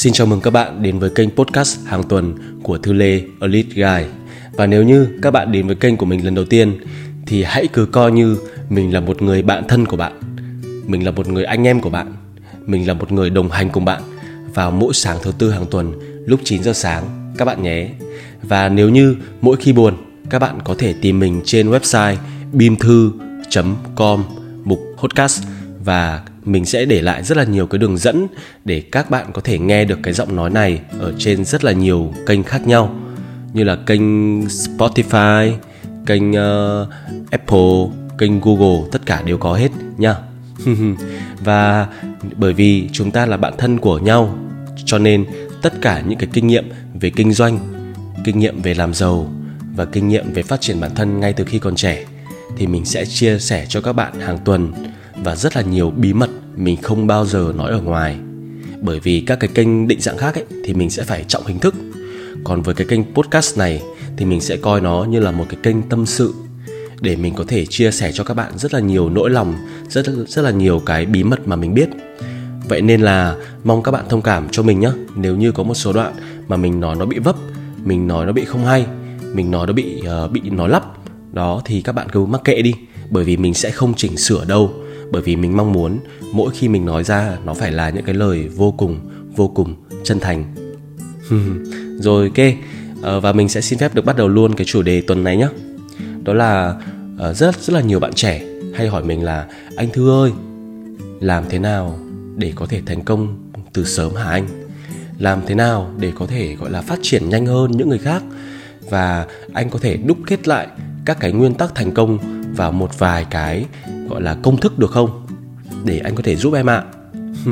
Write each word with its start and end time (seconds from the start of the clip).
Xin 0.00 0.12
chào 0.12 0.26
mừng 0.26 0.40
các 0.40 0.50
bạn 0.50 0.82
đến 0.82 0.98
với 0.98 1.10
kênh 1.10 1.30
podcast 1.30 1.78
hàng 1.86 2.02
tuần 2.02 2.34
của 2.62 2.78
Thư 2.78 2.92
Lê, 2.92 3.22
Elite 3.40 3.68
Guy. 3.74 4.08
Và 4.52 4.66
nếu 4.66 4.82
như 4.82 5.08
các 5.22 5.30
bạn 5.30 5.52
đến 5.52 5.66
với 5.66 5.76
kênh 5.76 5.96
của 5.96 6.06
mình 6.06 6.24
lần 6.24 6.34
đầu 6.34 6.44
tiên, 6.44 6.80
thì 7.26 7.42
hãy 7.42 7.66
cứ 7.66 7.86
coi 7.86 8.12
như 8.12 8.38
mình 8.68 8.94
là 8.94 9.00
một 9.00 9.22
người 9.22 9.42
bạn 9.42 9.64
thân 9.68 9.86
của 9.86 9.96
bạn. 9.96 10.20
Mình 10.86 11.04
là 11.04 11.10
một 11.10 11.28
người 11.28 11.44
anh 11.44 11.66
em 11.66 11.80
của 11.80 11.90
bạn. 11.90 12.14
Mình 12.66 12.86
là 12.86 12.94
một 12.94 13.12
người 13.12 13.30
đồng 13.30 13.50
hành 13.50 13.70
cùng 13.70 13.84
bạn 13.84 14.02
vào 14.54 14.70
mỗi 14.70 14.94
sáng 14.94 15.18
thứ 15.22 15.32
tư 15.38 15.50
hàng 15.50 15.66
tuần 15.70 15.92
lúc 16.26 16.40
9 16.44 16.62
giờ 16.62 16.72
sáng, 16.72 17.32
các 17.38 17.44
bạn 17.44 17.62
nhé. 17.62 17.90
Và 18.42 18.68
nếu 18.68 18.88
như 18.88 19.16
mỗi 19.40 19.56
khi 19.56 19.72
buồn, 19.72 19.94
các 20.30 20.38
bạn 20.38 20.58
có 20.64 20.74
thể 20.78 20.94
tìm 21.02 21.20
mình 21.20 21.40
trên 21.44 21.70
website 21.70 22.16
bimthu.com 22.52 24.24
mục 24.64 24.80
podcast 24.98 25.42
và 25.84 26.22
mình 26.52 26.64
sẽ 26.64 26.84
để 26.84 27.02
lại 27.02 27.22
rất 27.22 27.36
là 27.36 27.44
nhiều 27.44 27.66
cái 27.66 27.78
đường 27.78 27.96
dẫn 27.98 28.26
để 28.64 28.82
các 28.92 29.10
bạn 29.10 29.26
có 29.32 29.40
thể 29.44 29.58
nghe 29.58 29.84
được 29.84 29.98
cái 30.02 30.14
giọng 30.14 30.36
nói 30.36 30.50
này 30.50 30.80
ở 30.98 31.14
trên 31.18 31.44
rất 31.44 31.64
là 31.64 31.72
nhiều 31.72 32.14
kênh 32.26 32.42
khác 32.42 32.66
nhau 32.66 32.94
như 33.52 33.64
là 33.64 33.76
kênh 33.76 34.40
Spotify, 34.40 35.52
kênh 36.06 36.30
uh, 36.30 36.88
Apple, 37.30 37.86
kênh 38.18 38.40
Google 38.40 38.88
tất 38.92 39.06
cả 39.06 39.22
đều 39.22 39.38
có 39.38 39.54
hết 39.54 39.68
nha. 39.98 40.14
và 41.44 41.86
bởi 42.36 42.52
vì 42.52 42.88
chúng 42.92 43.10
ta 43.10 43.26
là 43.26 43.36
bạn 43.36 43.52
thân 43.58 43.78
của 43.78 43.98
nhau 43.98 44.38
cho 44.84 44.98
nên 44.98 45.26
tất 45.62 45.72
cả 45.80 46.02
những 46.06 46.18
cái 46.18 46.28
kinh 46.32 46.46
nghiệm 46.46 46.68
về 47.00 47.10
kinh 47.10 47.32
doanh, 47.32 47.58
kinh 48.24 48.38
nghiệm 48.38 48.62
về 48.62 48.74
làm 48.74 48.94
giàu 48.94 49.32
và 49.76 49.84
kinh 49.84 50.08
nghiệm 50.08 50.32
về 50.32 50.42
phát 50.42 50.60
triển 50.60 50.80
bản 50.80 50.94
thân 50.94 51.20
ngay 51.20 51.32
từ 51.32 51.44
khi 51.44 51.58
còn 51.58 51.76
trẻ 51.76 52.04
thì 52.56 52.66
mình 52.66 52.84
sẽ 52.84 53.04
chia 53.04 53.38
sẻ 53.38 53.66
cho 53.68 53.80
các 53.80 53.92
bạn 53.92 54.20
hàng 54.20 54.38
tuần 54.44 54.72
và 55.24 55.36
rất 55.36 55.56
là 55.56 55.62
nhiều 55.62 55.90
bí 55.90 56.12
mật 56.12 56.30
mình 56.56 56.76
không 56.82 57.06
bao 57.06 57.26
giờ 57.26 57.52
nói 57.56 57.70
ở 57.70 57.80
ngoài. 57.80 58.16
Bởi 58.80 59.00
vì 59.00 59.20
các 59.20 59.40
cái 59.40 59.50
kênh 59.54 59.88
định 59.88 60.00
dạng 60.00 60.16
khác 60.16 60.34
ấy 60.34 60.44
thì 60.64 60.74
mình 60.74 60.90
sẽ 60.90 61.02
phải 61.04 61.24
trọng 61.28 61.46
hình 61.46 61.58
thức. 61.58 61.74
Còn 62.44 62.62
với 62.62 62.74
cái 62.74 62.86
kênh 62.86 63.14
podcast 63.14 63.58
này 63.58 63.82
thì 64.16 64.24
mình 64.24 64.40
sẽ 64.40 64.56
coi 64.56 64.80
nó 64.80 65.04
như 65.04 65.20
là 65.20 65.30
một 65.30 65.46
cái 65.48 65.60
kênh 65.62 65.82
tâm 65.82 66.06
sự 66.06 66.34
để 67.00 67.16
mình 67.16 67.34
có 67.34 67.44
thể 67.48 67.66
chia 67.66 67.90
sẻ 67.90 68.12
cho 68.12 68.24
các 68.24 68.34
bạn 68.34 68.58
rất 68.58 68.74
là 68.74 68.80
nhiều 68.80 69.10
nỗi 69.10 69.30
lòng 69.30 69.54
rất 69.88 70.06
rất 70.28 70.42
là 70.42 70.50
nhiều 70.50 70.82
cái 70.86 71.06
bí 71.06 71.24
mật 71.24 71.48
mà 71.48 71.56
mình 71.56 71.74
biết. 71.74 71.88
Vậy 72.68 72.82
nên 72.82 73.00
là 73.00 73.36
mong 73.64 73.82
các 73.82 73.90
bạn 73.92 74.04
thông 74.08 74.22
cảm 74.22 74.48
cho 74.50 74.62
mình 74.62 74.80
nhé 74.80 74.90
nếu 75.16 75.36
như 75.36 75.52
có 75.52 75.62
một 75.62 75.74
số 75.74 75.92
đoạn 75.92 76.14
mà 76.48 76.56
mình 76.56 76.80
nói 76.80 76.96
nó 76.96 77.04
bị 77.04 77.18
vấp 77.18 77.36
mình 77.84 78.06
nói 78.06 78.26
nó 78.26 78.32
bị 78.32 78.44
không 78.44 78.64
hay 78.64 78.86
mình 79.34 79.50
nói 79.50 79.66
nó 79.66 79.72
bị 79.72 80.02
uh, 80.24 80.30
bị 80.30 80.40
nói 80.40 80.68
lắp 80.68 80.84
đó 81.32 81.62
thì 81.64 81.82
các 81.82 81.92
bạn 81.92 82.08
cứ 82.12 82.24
mắc 82.24 82.40
kệ 82.44 82.62
đi. 82.62 82.74
Bởi 83.10 83.24
vì 83.24 83.36
mình 83.36 83.54
sẽ 83.54 83.70
không 83.70 83.94
chỉnh 83.94 84.16
sửa 84.16 84.44
đâu 84.44 84.74
bởi 85.10 85.22
vì 85.22 85.36
mình 85.36 85.56
mong 85.56 85.72
muốn 85.72 85.98
mỗi 86.32 86.50
khi 86.54 86.68
mình 86.68 86.84
nói 86.84 87.04
ra 87.04 87.36
nó 87.44 87.54
phải 87.54 87.72
là 87.72 87.90
những 87.90 88.04
cái 88.04 88.14
lời 88.14 88.48
vô 88.48 88.74
cùng 88.76 89.00
vô 89.36 89.48
cùng 89.48 89.74
chân 90.04 90.20
thành. 90.20 90.44
Rồi, 92.00 92.30
ok. 92.36 92.46
Ờ, 93.02 93.20
và 93.20 93.32
mình 93.32 93.48
sẽ 93.48 93.60
xin 93.60 93.78
phép 93.78 93.94
được 93.94 94.04
bắt 94.04 94.16
đầu 94.16 94.28
luôn 94.28 94.54
cái 94.54 94.64
chủ 94.64 94.82
đề 94.82 95.00
tuần 95.00 95.24
này 95.24 95.36
nhé 95.36 95.48
đó 96.24 96.32
là 96.32 96.74
ờ, 97.18 97.34
rất 97.34 97.62
rất 97.62 97.74
là 97.74 97.80
nhiều 97.80 98.00
bạn 98.00 98.12
trẻ 98.12 98.42
hay 98.74 98.88
hỏi 98.88 99.04
mình 99.04 99.24
là, 99.24 99.46
anh 99.76 99.88
thư 99.92 100.22
ơi, 100.22 100.32
làm 101.20 101.44
thế 101.48 101.58
nào 101.58 101.98
để 102.36 102.52
có 102.54 102.66
thể 102.66 102.82
thành 102.86 103.04
công 103.04 103.50
từ 103.72 103.84
sớm 103.84 104.14
hả 104.14 104.30
anh? 104.30 104.46
Làm 105.18 105.40
thế 105.46 105.54
nào 105.54 105.90
để 105.98 106.12
có 106.18 106.26
thể, 106.26 106.54
gọi 106.54 106.70
là, 106.70 106.80
phát 106.80 106.98
triển 107.02 107.28
nhanh 107.28 107.46
hơn 107.46 107.70
những 107.70 107.88
người 107.88 107.98
khác? 107.98 108.22
Và 108.90 109.26
anh 109.52 109.70
có 109.70 109.78
thể 109.78 109.96
đúc 109.96 110.18
kết 110.26 110.48
lại 110.48 110.66
các 111.04 111.20
cái 111.20 111.32
nguyên 111.32 111.54
tắc 111.54 111.74
thành 111.74 111.94
công 111.94 112.18
vào 112.56 112.72
một 112.72 112.98
vài 112.98 113.26
cái 113.30 113.64
gọi 114.10 114.22
là 114.22 114.36
công 114.42 114.56
thức 114.56 114.78
được 114.78 114.90
không? 114.90 115.26
Để 115.84 115.98
anh 115.98 116.14
có 116.14 116.22
thể 116.22 116.36
giúp 116.36 116.54
em 116.54 116.66
ạ. 116.66 116.84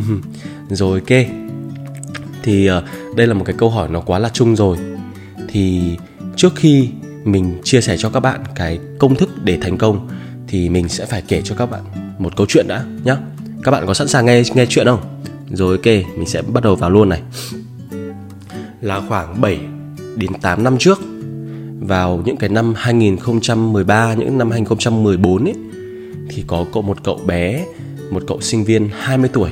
Rồi 0.70 1.00
ok 1.00 1.18
thì 2.42 2.66
ờ, 2.66 2.84
đây 3.16 3.26
là 3.26 3.34
một 3.34 3.44
cái 3.44 3.56
câu 3.58 3.70
hỏi 3.70 3.88
nó 3.88 4.00
quá 4.00 4.18
là 4.18 4.28
chung 4.28 4.56
rồi. 4.56 4.76
Thì 5.48 5.96
trước 6.36 6.52
khi 6.56 6.88
mình 7.24 7.60
chia 7.64 7.80
sẻ 7.80 7.96
cho 7.96 8.10
các 8.10 8.20
bạn 8.20 8.40
cái 8.54 8.78
công 8.98 9.14
thức 9.14 9.44
để 9.44 9.58
thành 9.60 9.78
công, 9.78 10.08
thì 10.46 10.68
mình 10.68 10.88
sẽ 10.88 11.06
phải 11.06 11.22
kể 11.28 11.42
cho 11.44 11.54
các 11.54 11.70
bạn 11.70 11.80
một 12.18 12.36
câu 12.36 12.46
chuyện 12.48 12.68
đã, 12.68 12.84
nhá. 13.04 13.16
Các 13.62 13.70
bạn 13.70 13.86
có 13.86 13.94
sẵn 13.94 14.08
sàng 14.08 14.26
nghe 14.26 14.42
nghe 14.54 14.66
chuyện 14.66 14.86
không? 14.86 15.00
Rồi 15.50 15.76
ok 15.76 15.86
mình 15.86 16.26
sẽ 16.26 16.42
bắt 16.42 16.64
đầu 16.64 16.76
vào 16.76 16.90
luôn 16.90 17.08
này. 17.08 17.22
Là 18.80 19.00
khoảng 19.08 19.40
7 19.40 19.60
đến 20.16 20.30
8 20.42 20.64
năm 20.64 20.78
trước, 20.78 20.98
vào 21.80 22.22
những 22.24 22.36
cái 22.36 22.48
năm 22.48 22.74
2013 22.76 24.14
những 24.14 24.38
năm 24.38 24.50
2014 24.50 25.44
ấy 25.44 25.54
thì 26.28 26.44
có 26.46 26.64
cậu 26.72 26.82
một 26.82 27.04
cậu 27.04 27.20
bé 27.26 27.64
một 28.10 28.22
cậu 28.26 28.40
sinh 28.40 28.64
viên 28.64 28.88
20 28.92 29.30
tuổi. 29.32 29.50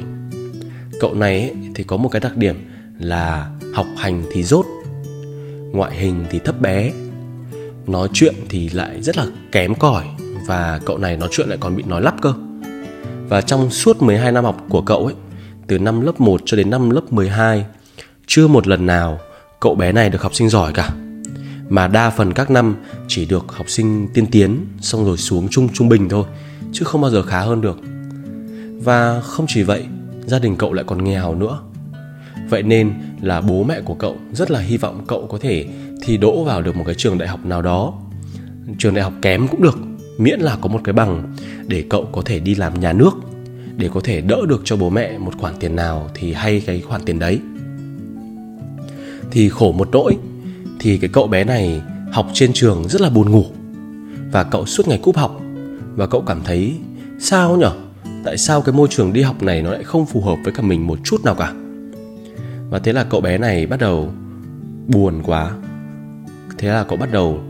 Cậu 1.00 1.14
này 1.14 1.40
ấy, 1.40 1.54
thì 1.74 1.84
có 1.84 1.96
một 1.96 2.08
cái 2.08 2.20
đặc 2.20 2.36
điểm 2.36 2.56
là 2.98 3.50
học 3.74 3.86
hành 3.96 4.22
thì 4.32 4.42
dốt 4.42 4.66
ngoại 5.72 5.96
hình 5.96 6.24
thì 6.30 6.38
thấp 6.38 6.60
bé 6.60 6.92
nói 7.86 8.08
chuyện 8.12 8.34
thì 8.48 8.68
lại 8.68 9.02
rất 9.02 9.16
là 9.16 9.26
kém 9.52 9.74
cỏi 9.74 10.04
và 10.46 10.80
cậu 10.84 10.98
này 10.98 11.16
nói 11.16 11.28
chuyện 11.32 11.48
lại 11.48 11.58
còn 11.60 11.76
bị 11.76 11.82
nói 11.86 12.02
lắp 12.02 12.14
cơ. 12.22 12.34
Và 13.28 13.40
trong 13.40 13.70
suốt 13.70 14.02
12 14.02 14.32
năm 14.32 14.44
học 14.44 14.64
của 14.68 14.80
cậu 14.80 15.06
ấy 15.06 15.14
từ 15.66 15.78
năm 15.78 16.00
lớp 16.00 16.20
1 16.20 16.40
cho 16.44 16.56
đến 16.56 16.70
năm 16.70 16.90
lớp 16.90 17.12
12 17.12 17.66
chưa 18.26 18.46
một 18.46 18.66
lần 18.66 18.86
nào 18.86 19.18
cậu 19.60 19.74
bé 19.74 19.92
này 19.92 20.10
được 20.10 20.22
học 20.22 20.34
sinh 20.34 20.48
giỏi 20.48 20.72
cả. 20.72 20.90
Mà 21.68 21.88
đa 21.88 22.10
phần 22.10 22.32
các 22.32 22.50
năm 22.50 22.76
chỉ 23.08 23.26
được 23.26 23.44
học 23.48 23.70
sinh 23.70 24.08
tiên 24.14 24.26
tiến 24.26 24.66
xong 24.80 25.04
rồi 25.04 25.16
xuống 25.16 25.48
trung 25.48 25.68
trung 25.72 25.88
bình 25.88 26.08
thôi 26.08 26.24
chứ 26.78 26.84
không 26.84 27.00
bao 27.00 27.10
giờ 27.10 27.22
khá 27.22 27.40
hơn 27.40 27.60
được. 27.60 27.80
Và 28.84 29.20
không 29.20 29.46
chỉ 29.48 29.62
vậy, 29.62 29.84
gia 30.26 30.38
đình 30.38 30.56
cậu 30.56 30.72
lại 30.72 30.84
còn 30.88 31.04
nghèo 31.04 31.34
nữa. 31.34 31.58
Vậy 32.48 32.62
nên 32.62 32.92
là 33.20 33.40
bố 33.40 33.64
mẹ 33.64 33.80
của 33.80 33.94
cậu 33.94 34.16
rất 34.32 34.50
là 34.50 34.60
hy 34.60 34.76
vọng 34.76 35.04
cậu 35.06 35.26
có 35.26 35.38
thể 35.38 35.66
thi 36.02 36.16
đỗ 36.16 36.44
vào 36.44 36.62
được 36.62 36.76
một 36.76 36.84
cái 36.86 36.94
trường 36.94 37.18
đại 37.18 37.28
học 37.28 37.44
nào 37.44 37.62
đó. 37.62 37.94
Trường 38.78 38.94
đại 38.94 39.04
học 39.04 39.12
kém 39.22 39.48
cũng 39.48 39.62
được, 39.62 39.78
miễn 40.18 40.40
là 40.40 40.56
có 40.60 40.68
một 40.68 40.80
cái 40.84 40.92
bằng 40.92 41.34
để 41.66 41.84
cậu 41.88 42.08
có 42.12 42.22
thể 42.24 42.40
đi 42.40 42.54
làm 42.54 42.80
nhà 42.80 42.92
nước, 42.92 43.10
để 43.76 43.88
có 43.94 44.00
thể 44.04 44.20
đỡ 44.20 44.36
được 44.48 44.60
cho 44.64 44.76
bố 44.76 44.90
mẹ 44.90 45.18
một 45.18 45.32
khoản 45.38 45.54
tiền 45.60 45.76
nào 45.76 46.10
thì 46.14 46.32
hay 46.32 46.62
cái 46.66 46.80
khoản 46.80 47.00
tiền 47.04 47.18
đấy. 47.18 47.40
Thì 49.30 49.48
khổ 49.48 49.72
một 49.72 49.88
nỗi, 49.92 50.16
thì 50.78 50.98
cái 50.98 51.10
cậu 51.12 51.26
bé 51.26 51.44
này 51.44 51.80
học 52.12 52.26
trên 52.32 52.52
trường 52.52 52.88
rất 52.88 53.00
là 53.00 53.10
buồn 53.10 53.30
ngủ. 53.30 53.44
Và 54.32 54.44
cậu 54.44 54.66
suốt 54.66 54.88
ngày 54.88 54.98
cúp 55.02 55.16
học 55.16 55.40
và 55.96 56.06
cậu 56.06 56.22
cảm 56.26 56.40
thấy, 56.44 56.76
sao 57.18 57.56
nhở? 57.56 57.70
Tại 58.24 58.38
sao 58.38 58.62
cái 58.62 58.74
môi 58.74 58.88
trường 58.90 59.12
đi 59.12 59.22
học 59.22 59.42
này 59.42 59.62
nó 59.62 59.70
lại 59.70 59.84
không 59.84 60.06
phù 60.06 60.20
hợp 60.20 60.36
với 60.44 60.52
cả 60.52 60.62
mình 60.62 60.86
một 60.86 60.98
chút 61.04 61.24
nào 61.24 61.34
cả? 61.34 61.52
Và 62.70 62.78
thế 62.78 62.92
là 62.92 63.04
cậu 63.04 63.20
bé 63.20 63.38
này 63.38 63.66
bắt 63.66 63.80
đầu 63.80 64.12
buồn 64.86 65.22
quá. 65.22 65.50
Thế 66.58 66.68
là 66.68 66.84
cậu 66.84 66.98
bắt 66.98 67.12
đầu 67.12 67.40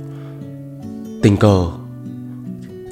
tình 1.22 1.36
cờ. 1.36 1.66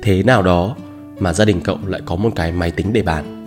Thế 0.03 0.23
nào 0.23 0.43
đó 0.43 0.77
mà 1.19 1.33
gia 1.33 1.45
đình 1.45 1.61
cậu 1.61 1.79
lại 1.87 2.01
có 2.05 2.17
một 2.17 2.31
cái 2.37 2.53
máy 2.53 2.71
tính 2.71 2.93
để 2.93 3.03
bàn. 3.03 3.47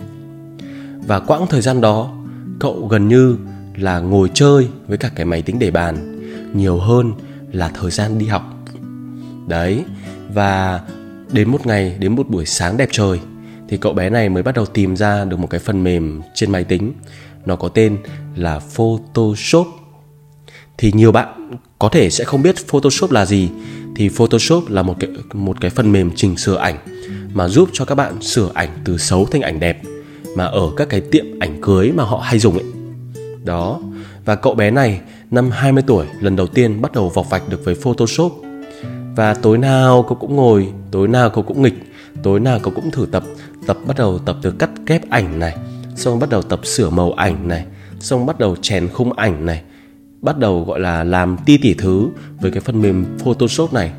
Và 1.06 1.20
quãng 1.20 1.46
thời 1.46 1.60
gian 1.60 1.80
đó, 1.80 2.12
cậu 2.58 2.86
gần 2.86 3.08
như 3.08 3.36
là 3.76 4.00
ngồi 4.00 4.30
chơi 4.34 4.68
với 4.86 4.98
cả 4.98 5.10
cái 5.14 5.26
máy 5.26 5.42
tính 5.42 5.58
để 5.58 5.70
bàn, 5.70 6.20
nhiều 6.54 6.78
hơn 6.78 7.12
là 7.52 7.68
thời 7.68 7.90
gian 7.90 8.18
đi 8.18 8.26
học. 8.26 8.54
Đấy, 9.46 9.84
và 10.34 10.80
đến 11.32 11.50
một 11.50 11.66
ngày, 11.66 11.96
đến 11.98 12.16
một 12.16 12.28
buổi 12.28 12.46
sáng 12.46 12.76
đẹp 12.76 12.88
trời, 12.92 13.20
thì 13.68 13.76
cậu 13.76 13.92
bé 13.92 14.10
này 14.10 14.28
mới 14.28 14.42
bắt 14.42 14.54
đầu 14.54 14.66
tìm 14.66 14.96
ra 14.96 15.24
được 15.24 15.38
một 15.38 15.50
cái 15.50 15.60
phần 15.60 15.84
mềm 15.84 16.20
trên 16.34 16.52
máy 16.52 16.64
tính. 16.64 16.92
Nó 17.46 17.56
có 17.56 17.68
tên 17.68 17.98
là 18.36 18.58
photoshop. 18.58 19.66
Thì 20.78 20.92
nhiều 20.92 21.12
bạn 21.12 21.56
có 21.78 21.88
thể 21.88 22.10
sẽ 22.10 22.24
không 22.24 22.42
biết 22.42 22.56
photoshop 22.68 23.10
là 23.10 23.26
gì. 23.26 23.48
Thì 23.96 24.08
photoshop 24.08 24.68
là 24.68 24.82
một 24.82 24.96
cái 25.00 25.10
một 25.32 25.60
cái 25.60 25.70
phần 25.70 25.92
mềm 25.92 26.10
chỉnh 26.16 26.36
sửa 26.36 26.56
ảnh 26.56 26.76
mà 27.34 27.48
giúp 27.48 27.68
cho 27.72 27.84
các 27.84 27.94
bạn 27.94 28.22
sửa 28.22 28.50
ảnh 28.54 28.68
từ 28.84 28.98
xấu 28.98 29.26
thành 29.26 29.42
ảnh 29.42 29.60
đẹp, 29.60 29.80
mà 30.36 30.44
ở 30.44 30.70
các 30.76 30.88
cái 30.88 31.00
tiệm 31.00 31.24
ảnh 31.40 31.60
cưới 31.60 31.92
mà 31.92 32.04
họ 32.04 32.18
hay 32.18 32.38
dùng 32.38 32.54
ấy. 32.54 32.66
Đó. 33.44 33.80
Và 34.24 34.34
cậu 34.34 34.54
bé 34.54 34.70
này, 34.70 35.00
năm 35.30 35.50
20 35.50 35.82
tuổi, 35.86 36.06
lần 36.20 36.36
đầu 36.36 36.46
tiên 36.46 36.82
bắt 36.82 36.92
đầu 36.92 37.08
vọc 37.08 37.30
vạch 37.30 37.48
được 37.48 37.64
với 37.64 37.74
Photoshop 37.74 38.32
và 39.18 39.34
tối 39.34 39.58
nào 39.58 40.04
cậu 40.08 40.18
cũng 40.18 40.36
ngồi 40.36 40.68
tối 40.90 41.08
nào 41.08 41.30
cậu 41.30 41.44
cũng 41.44 41.62
nghịch 41.62 41.92
tối 42.22 42.40
nào 42.40 42.58
cậu 42.62 42.72
cũng 42.74 42.90
thử 42.90 43.06
tập. 43.12 43.22
Tập 43.66 43.76
bắt 43.86 43.96
đầu 43.96 44.18
tập 44.18 44.36
từ 44.42 44.50
cắt 44.50 44.70
ghép 44.86 45.10
ảnh 45.10 45.38
này 45.38 45.56
xong 45.96 46.18
bắt 46.18 46.28
đầu 46.28 46.42
tập 46.42 46.60
sửa 46.66 46.90
màu 46.90 47.12
ảnh 47.12 47.48
này 47.48 47.64
xong 48.00 48.26
bắt 48.26 48.38
đầu 48.38 48.56
chèn 48.56 48.88
khung 48.88 49.12
ảnh 49.12 49.46
này. 49.46 49.62
Bắt 50.22 50.38
đầu 50.38 50.64
gọi 50.64 50.80
là 50.80 51.04
làm 51.04 51.36
ti 51.46 51.58
tỉ 51.58 51.74
thứ 51.74 52.08
với 52.40 52.50
cái 52.50 52.60
phần 52.60 52.82
mềm 52.82 53.18
Photoshop 53.18 53.72
này. 53.72 53.90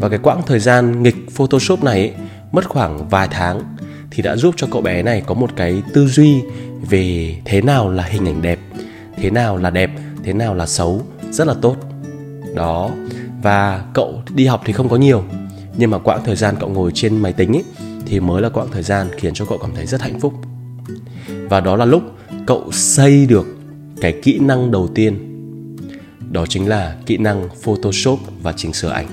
Và 0.00 0.08
cái 0.08 0.18
quãng 0.18 0.42
thời 0.46 0.58
gian 0.58 1.02
nghịch 1.02 1.30
Photoshop 1.30 1.84
này 1.84 1.98
ấy, 1.98 2.12
mất 2.52 2.68
khoảng 2.68 3.08
vài 3.08 3.28
tháng 3.30 3.62
thì 4.10 4.22
đã 4.22 4.36
giúp 4.36 4.54
cho 4.56 4.66
cậu 4.70 4.82
bé 4.82 5.02
này 5.02 5.22
có 5.26 5.34
một 5.34 5.50
cái 5.56 5.82
tư 5.94 6.06
duy 6.06 6.42
về 6.90 7.36
thế 7.44 7.62
nào 7.62 7.90
là 7.90 8.02
hình 8.02 8.28
ảnh 8.28 8.42
đẹp 8.42 8.58
thế 9.16 9.30
nào 9.30 9.56
là 9.56 9.70
đẹp 9.70 9.90
thế 10.22 10.32
nào 10.32 10.54
là 10.54 10.66
xấu 10.66 11.02
rất 11.30 11.46
là 11.46 11.54
tốt. 11.62 11.76
Đó 12.54 12.90
và 13.42 13.84
cậu 13.94 14.22
đi 14.34 14.46
học 14.46 14.62
thì 14.64 14.72
không 14.72 14.88
có 14.88 14.96
nhiều 14.96 15.24
nhưng 15.76 15.90
mà 15.90 15.98
quãng 15.98 16.20
thời 16.24 16.36
gian 16.36 16.54
cậu 16.60 16.68
ngồi 16.68 16.90
trên 16.94 17.16
máy 17.16 17.32
tính 17.32 17.52
ấy, 17.52 17.64
thì 18.06 18.20
mới 18.20 18.42
là 18.42 18.48
quãng 18.48 18.68
thời 18.72 18.82
gian 18.82 19.06
khiến 19.16 19.34
cho 19.34 19.44
cậu 19.44 19.58
cảm 19.58 19.70
thấy 19.74 19.86
rất 19.86 20.00
hạnh 20.00 20.20
phúc. 20.20 20.34
Và 21.28 21.60
đó 21.60 21.76
là 21.76 21.84
lúc 21.84 22.02
cậu 22.46 22.72
xây 22.72 23.26
được 23.26 23.46
cái 24.00 24.20
kỹ 24.22 24.38
năng 24.38 24.70
đầu 24.70 24.88
tiên. 24.94 25.18
Đó 26.30 26.46
chính 26.46 26.68
là 26.68 26.96
kỹ 27.06 27.16
năng 27.16 27.48
photoshop 27.62 28.18
và 28.42 28.52
chỉnh 28.52 28.72
sửa 28.72 28.90
ảnh. 28.90 29.06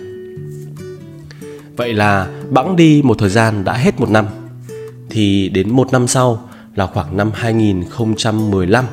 Vậy 1.78 1.94
là 1.94 2.28
bẵng 2.50 2.76
đi 2.76 3.02
một 3.04 3.20
thời 3.20 3.30
gian 3.30 3.64
đã 3.64 3.74
hết 3.74 4.00
một 4.00 4.10
năm 4.10 4.26
thì 5.10 5.50
đến 5.50 5.70
một 5.70 5.92
năm 5.92 6.08
sau 6.08 6.50
là 6.76 6.88
khoảng 6.88 7.18
năm 7.18 7.32
2015 7.34 8.86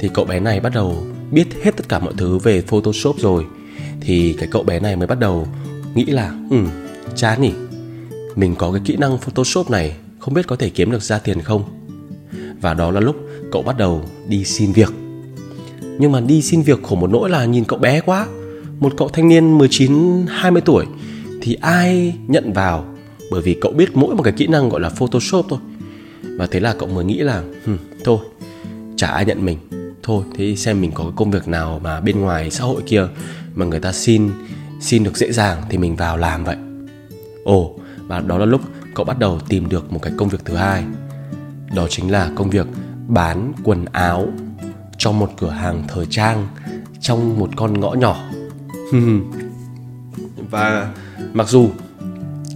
thì 0.00 0.10
cậu 0.14 0.24
bé 0.24 0.40
này 0.40 0.60
bắt 0.60 0.72
đầu 0.74 1.04
biết 1.30 1.46
hết 1.62 1.76
tất 1.76 1.88
cả 1.88 1.98
mọi 1.98 2.12
thứ 2.16 2.38
về 2.38 2.60
Photoshop 2.60 3.16
rồi 3.18 3.44
thì 4.06 4.34
cái 4.38 4.48
cậu 4.50 4.62
bé 4.62 4.80
này 4.80 4.96
mới 4.96 5.06
bắt 5.06 5.18
đầu 5.18 5.48
nghĩ 5.94 6.04
là 6.04 6.34
ừ 6.50 6.56
chán 7.16 7.42
nhỉ. 7.42 7.52
Mình 8.36 8.54
có 8.58 8.72
cái 8.72 8.80
kỹ 8.84 8.96
năng 8.96 9.18
Photoshop 9.18 9.70
này 9.70 9.96
không 10.18 10.34
biết 10.34 10.46
có 10.46 10.56
thể 10.56 10.70
kiếm 10.70 10.90
được 10.90 11.02
ra 11.02 11.18
tiền 11.18 11.42
không? 11.42 11.64
Và 12.60 12.74
đó 12.74 12.90
là 12.90 13.00
lúc 13.00 13.16
cậu 13.52 13.62
bắt 13.62 13.78
đầu 13.78 14.04
đi 14.28 14.44
xin 14.44 14.72
việc. 14.72 14.92
Nhưng 15.98 16.12
mà 16.12 16.20
đi 16.20 16.42
xin 16.42 16.62
việc 16.62 16.82
khổ 16.82 16.96
một 16.96 17.10
nỗi 17.10 17.30
là 17.30 17.44
nhìn 17.44 17.64
cậu 17.64 17.78
bé 17.78 18.00
quá. 18.00 18.26
Một 18.80 18.92
cậu 18.96 19.08
thanh 19.08 19.28
niên 19.28 19.58
19 19.58 20.26
20 20.28 20.62
tuổi 20.64 20.86
thì 21.42 21.54
ai 21.54 22.14
nhận 22.28 22.52
vào? 22.52 22.84
Bởi 23.30 23.42
vì 23.42 23.56
cậu 23.60 23.72
biết 23.72 23.96
mỗi 23.96 24.14
một 24.14 24.22
cái 24.22 24.32
kỹ 24.36 24.46
năng 24.46 24.68
gọi 24.68 24.80
là 24.80 24.88
Photoshop 24.88 25.46
thôi. 25.48 25.58
Và 26.22 26.46
thế 26.46 26.60
là 26.60 26.74
cậu 26.78 26.88
mới 26.88 27.04
nghĩ 27.04 27.18
là 27.18 27.42
hmm, 27.64 27.78
thôi 28.04 28.18
chả 28.96 29.06
ai 29.06 29.24
nhận 29.24 29.44
mình. 29.44 29.58
Thôi 30.02 30.24
thế 30.36 30.56
xem 30.56 30.80
mình 30.80 30.90
có 30.94 31.04
cái 31.04 31.12
công 31.16 31.30
việc 31.30 31.48
nào 31.48 31.80
mà 31.82 32.00
bên 32.00 32.20
ngoài 32.20 32.50
xã 32.50 32.64
hội 32.64 32.82
kia 32.86 33.08
mà 33.56 33.66
người 33.66 33.80
ta 33.80 33.92
xin 33.92 34.30
xin 34.80 35.04
được 35.04 35.16
dễ 35.16 35.32
dàng 35.32 35.62
thì 35.68 35.78
mình 35.78 35.96
vào 35.96 36.16
làm 36.16 36.44
vậy. 36.44 36.56
Ồ 37.44 37.74
và 38.06 38.20
đó 38.20 38.38
là 38.38 38.46
lúc 38.46 38.60
cậu 38.94 39.04
bắt 39.04 39.18
đầu 39.18 39.40
tìm 39.48 39.68
được 39.68 39.92
một 39.92 39.98
cái 40.02 40.12
công 40.16 40.28
việc 40.28 40.44
thứ 40.44 40.56
hai. 40.56 40.84
Đó 41.74 41.86
chính 41.90 42.10
là 42.10 42.30
công 42.36 42.50
việc 42.50 42.66
bán 43.08 43.52
quần 43.64 43.84
áo 43.92 44.28
cho 44.98 45.12
một 45.12 45.30
cửa 45.36 45.50
hàng 45.50 45.84
thời 45.88 46.06
trang 46.06 46.48
trong 47.00 47.38
một 47.38 47.50
con 47.56 47.80
ngõ 47.80 47.94
nhỏ. 47.94 48.30
Và 50.50 50.92
mặc 51.32 51.48
dù 51.48 51.70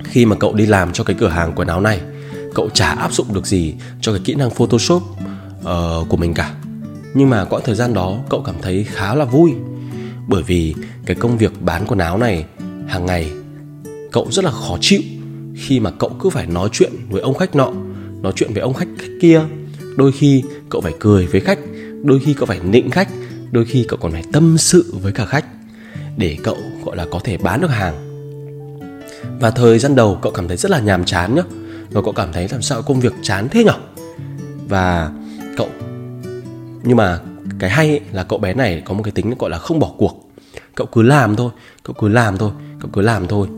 khi 0.05 0.27
mà 0.27 0.37
cậu 0.41 0.55
đi 0.55 0.67
làm 0.67 0.93
cho 0.93 1.05
cái 1.05 1.17
cửa 1.21 1.29
hàng 1.29 1.53
quần 1.57 1.69
áo 1.69 1.81
này 1.81 2.01
cậu 2.55 2.71
chả 2.71 2.91
áp 2.91 3.13
dụng 3.13 3.35
được 3.35 3.47
gì 3.47 3.75
cho 4.01 4.13
cái 4.13 4.21
kỹ 4.25 4.35
năng 4.35 4.51
photoshop 4.51 5.03
uh, 5.03 6.09
của 6.09 6.17
mình 6.17 6.35
cả. 6.35 6.55
Nhưng 7.15 7.31
mà 7.31 7.45
quãng 7.45 7.63
thời 7.65 7.75
gian 7.75 7.95
đó 7.95 8.19
cậu 8.29 8.43
cảm 8.43 8.55
thấy 8.63 8.85
khá 8.85 9.15
là 9.15 9.25
vui 9.25 9.55
bởi 10.31 10.43
vì 10.43 10.75
cái 11.07 11.17
công 11.17 11.39
việc 11.39 11.63
bán 11.63 11.85
quần 11.87 11.99
áo 11.99 12.19
này 12.19 12.45
hàng 12.87 13.07
ngày 13.07 13.31
cậu 14.13 14.29
rất 14.31 14.45
là 14.45 14.51
khó 14.51 14.79
chịu 14.81 15.01
khi 15.57 15.81
mà 15.81 15.91
cậu 15.91 16.11
cứ 16.21 16.31
phải 16.31 16.47
nói 16.47 16.69
chuyện 16.73 16.93
với 17.09 17.21
ông 17.21 17.35
khách 17.35 17.57
nọ 17.57 17.73
nói 18.23 18.33
chuyện 18.37 18.53
với 18.53 18.63
ông 18.63 18.75
khách, 18.75 18.89
khách 18.99 19.13
kia. 19.21 19.41
Đôi 19.97 20.13
khi 20.13 20.43
cậu 20.69 20.81
phải 20.81 20.93
cười 21.01 21.27
với 21.27 21.41
khách 21.41 21.59
đôi 22.03 22.21
khi 22.25 22.35
cậu 22.35 22.47
phải 22.47 22.61
nịnh 22.65 22.91
khách 22.91 23.09
đôi 23.51 23.65
khi 23.65 23.85
cậu 23.89 23.99
còn 24.03 24.13
phải 24.13 24.25
tâm 24.33 24.59
sự 24.59 24.95
với 25.03 25.13
cả 25.13 25.25
khách 25.25 25.45
để 26.17 26.37
cậu 26.43 26.57
gọi 26.85 26.97
là 26.97 27.07
có 27.11 27.21
thể 27.25 27.37
bán 27.37 27.61
được 27.61 27.71
hàng. 27.71 27.95
Và 29.41 29.51
thời 29.51 29.79
gian 29.79 29.95
đầu 29.95 30.19
cậu 30.23 30.33
cảm 30.33 30.49
thấy 30.49 30.57
rất 30.57 30.71
là 30.71 30.81
nhàm 30.81 31.05
chán 31.05 31.35
nhá 31.35 31.43
và 31.91 32.03
cậu 32.03 32.13
cảm 32.13 32.33
thấy 32.33 32.49
làm 32.53 32.63
sao 32.63 32.83
công 32.83 33.01
việc 33.01 33.13
chán 33.23 33.49
thế 33.51 33.65
nhở? 33.65 33.75
Và 34.69 35.11
cậu 35.57 35.69
nhưng 36.83 36.97
mà 36.97 37.19
cái 37.61 37.71
hay 37.71 37.89
ấy 37.89 38.01
là 38.13 38.25
cậu 38.25 38.39
bé 38.39 38.55
này 38.55 38.83
có 38.85 38.95
một 38.95 39.03
cái 39.03 39.13
tính 39.13 39.35
gọi 39.39 39.51
là 39.51 39.59
không 39.59 39.79
bỏ 39.79 39.91
cuộc. 39.99 40.31
Cậu 40.75 40.87
cứ 40.87 41.03
làm 41.03 41.37
thôi, 41.37 41.51
cậu 41.83 41.95
cứ 41.99 42.09
làm 42.09 42.39
thôi, 42.39 42.51
cậu 42.81 42.91
cứ 42.93 43.01
làm 43.01 43.27
thôi. 43.27 43.49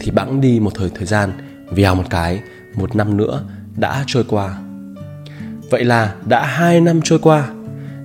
Thì 0.00 0.10
bẵng 0.10 0.40
đi 0.40 0.60
một 0.60 0.70
thời 0.74 0.90
thời 0.94 1.06
gian, 1.06 1.32
vèo 1.70 1.94
một 1.94 2.04
cái, 2.10 2.40
một 2.74 2.96
năm 2.96 3.16
nữa 3.16 3.44
đã 3.76 4.04
trôi 4.06 4.24
qua. 4.28 4.58
Vậy 5.70 5.84
là 5.84 6.14
đã 6.26 6.46
hai 6.46 6.80
năm 6.80 7.00
trôi 7.04 7.18
qua. 7.18 7.48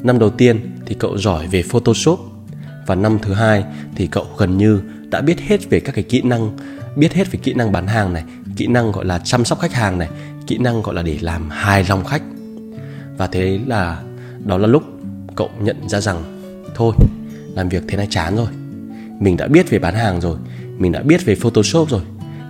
Năm 0.04 0.20
đầu 0.20 0.30
tiên 0.30 0.60
thì 0.86 0.96
cậu 1.00 1.18
giỏi 1.18 1.48
về 1.48 1.64
photoshop 1.64 2.20
và 2.86 2.96
năm 2.96 3.20
thứ 3.22 3.34
hai 3.34 3.64
thì 3.96 4.08
cậu 4.08 4.26
gần 4.38 4.58
như 4.58 4.82
đã 5.10 5.22
biết 5.22 5.40
hết 5.40 5.70
về 5.70 5.80
các 5.80 5.96
cái 5.96 6.04
kỹ 6.04 6.22
năng, 6.22 6.58
biết 6.96 7.14
hết 7.14 7.32
về 7.32 7.40
kỹ 7.44 7.54
năng 7.54 7.72
bán 7.72 7.88
hàng 7.88 8.14
này, 8.14 8.24
kỹ 8.58 8.68
năng 8.68 8.92
gọi 8.92 9.06
là 9.06 9.20
chăm 9.24 9.46
sóc 9.46 9.60
khách 9.60 9.74
hàng 9.74 9.98
này, 9.98 10.10
kỹ 10.48 10.58
năng 10.58 10.82
gọi 10.82 10.96
là 10.96 11.02
để 11.02 11.18
làm 11.22 11.50
hài 11.50 11.86
lòng 11.90 12.06
khách. 12.06 12.22
Và 13.18 13.28
thế 13.28 13.60
là, 13.66 14.02
đó 14.46 14.58
là 14.58 14.68
lúc 14.68 14.84
cậu 15.38 15.50
nhận 15.62 15.90
ra 15.90 16.02
rằng, 16.02 16.24
thôi, 16.76 16.94
làm 17.56 17.70
việc 17.70 17.84
thế 17.88 17.98
này 17.98 18.08
chán 18.10 18.36
rồi. 18.36 18.48
Mình 19.20 19.38
đã 19.38 19.48
biết 19.48 19.70
về 19.70 19.80
bán 19.80 19.96
hàng 19.96 20.22
rồi, 20.22 20.38
mình 20.78 20.92
đã 20.92 21.02
biết 21.02 21.26
về 21.26 21.36
photoshop 21.36 21.90
rồi. 21.90 22.02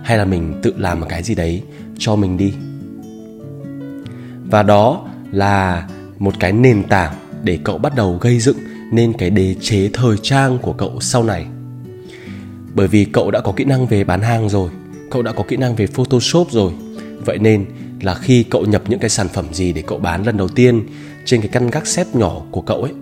Hay 0.04 0.18
là 0.18 0.24
mình 0.24 0.60
tự 0.62 0.74
làm 0.76 1.00
một 1.00 1.06
cái 1.08 1.22
gì 1.22 1.34
đấy 1.34 1.62
cho 1.98 2.16
mình 2.16 2.36
đi. 2.36 2.52
Và 4.50 4.62
đó 4.62 5.08
là 5.32 5.88
một 6.18 6.34
cái 6.40 6.52
nền 6.52 6.84
tảng 6.84 7.14
để 7.42 7.58
cậu 7.64 7.78
bắt 7.78 7.96
đầu 7.96 8.18
gây 8.20 8.40
dựng 8.40 8.56
nên 8.92 9.12
cái 9.12 9.30
đế 9.30 9.54
chế 9.60 9.90
thời 9.92 10.16
trang 10.22 10.58
của 10.58 10.72
cậu 10.72 11.00
sau 11.00 11.24
này. 11.24 11.46
Bởi 12.74 12.88
vì 12.88 13.04
cậu 13.04 13.30
đã 13.30 13.40
có 13.40 13.52
kỹ 13.52 13.64
năng 13.64 13.86
về 13.86 14.04
bán 14.04 14.20
hàng 14.20 14.48
rồi, 14.48 14.70
cậu 15.10 15.22
đã 15.22 15.32
có 15.32 15.44
kỹ 15.48 15.56
năng 15.56 15.76
về 15.76 15.86
photoshop 15.86 16.50
rồi. 16.50 16.72
Vậy 17.24 17.38
nên 17.38 17.66
là 18.00 18.14
khi 18.14 18.42
cậu 18.42 18.66
nhập 18.66 18.82
những 18.88 19.00
cái 19.00 19.10
sản 19.10 19.28
phẩm 19.28 19.46
gì 19.52 19.72
để 19.72 19.82
cậu 19.86 19.98
bán 19.98 20.26
lần 20.26 20.36
đầu 20.36 20.48
tiên 20.48 20.86
trên 21.28 21.40
cái 21.40 21.48
căn 21.48 21.70
gác 21.70 21.86
xếp 21.86 22.06
nhỏ 22.14 22.40
của 22.50 22.60
cậu 22.60 22.82
ấy 22.82 22.92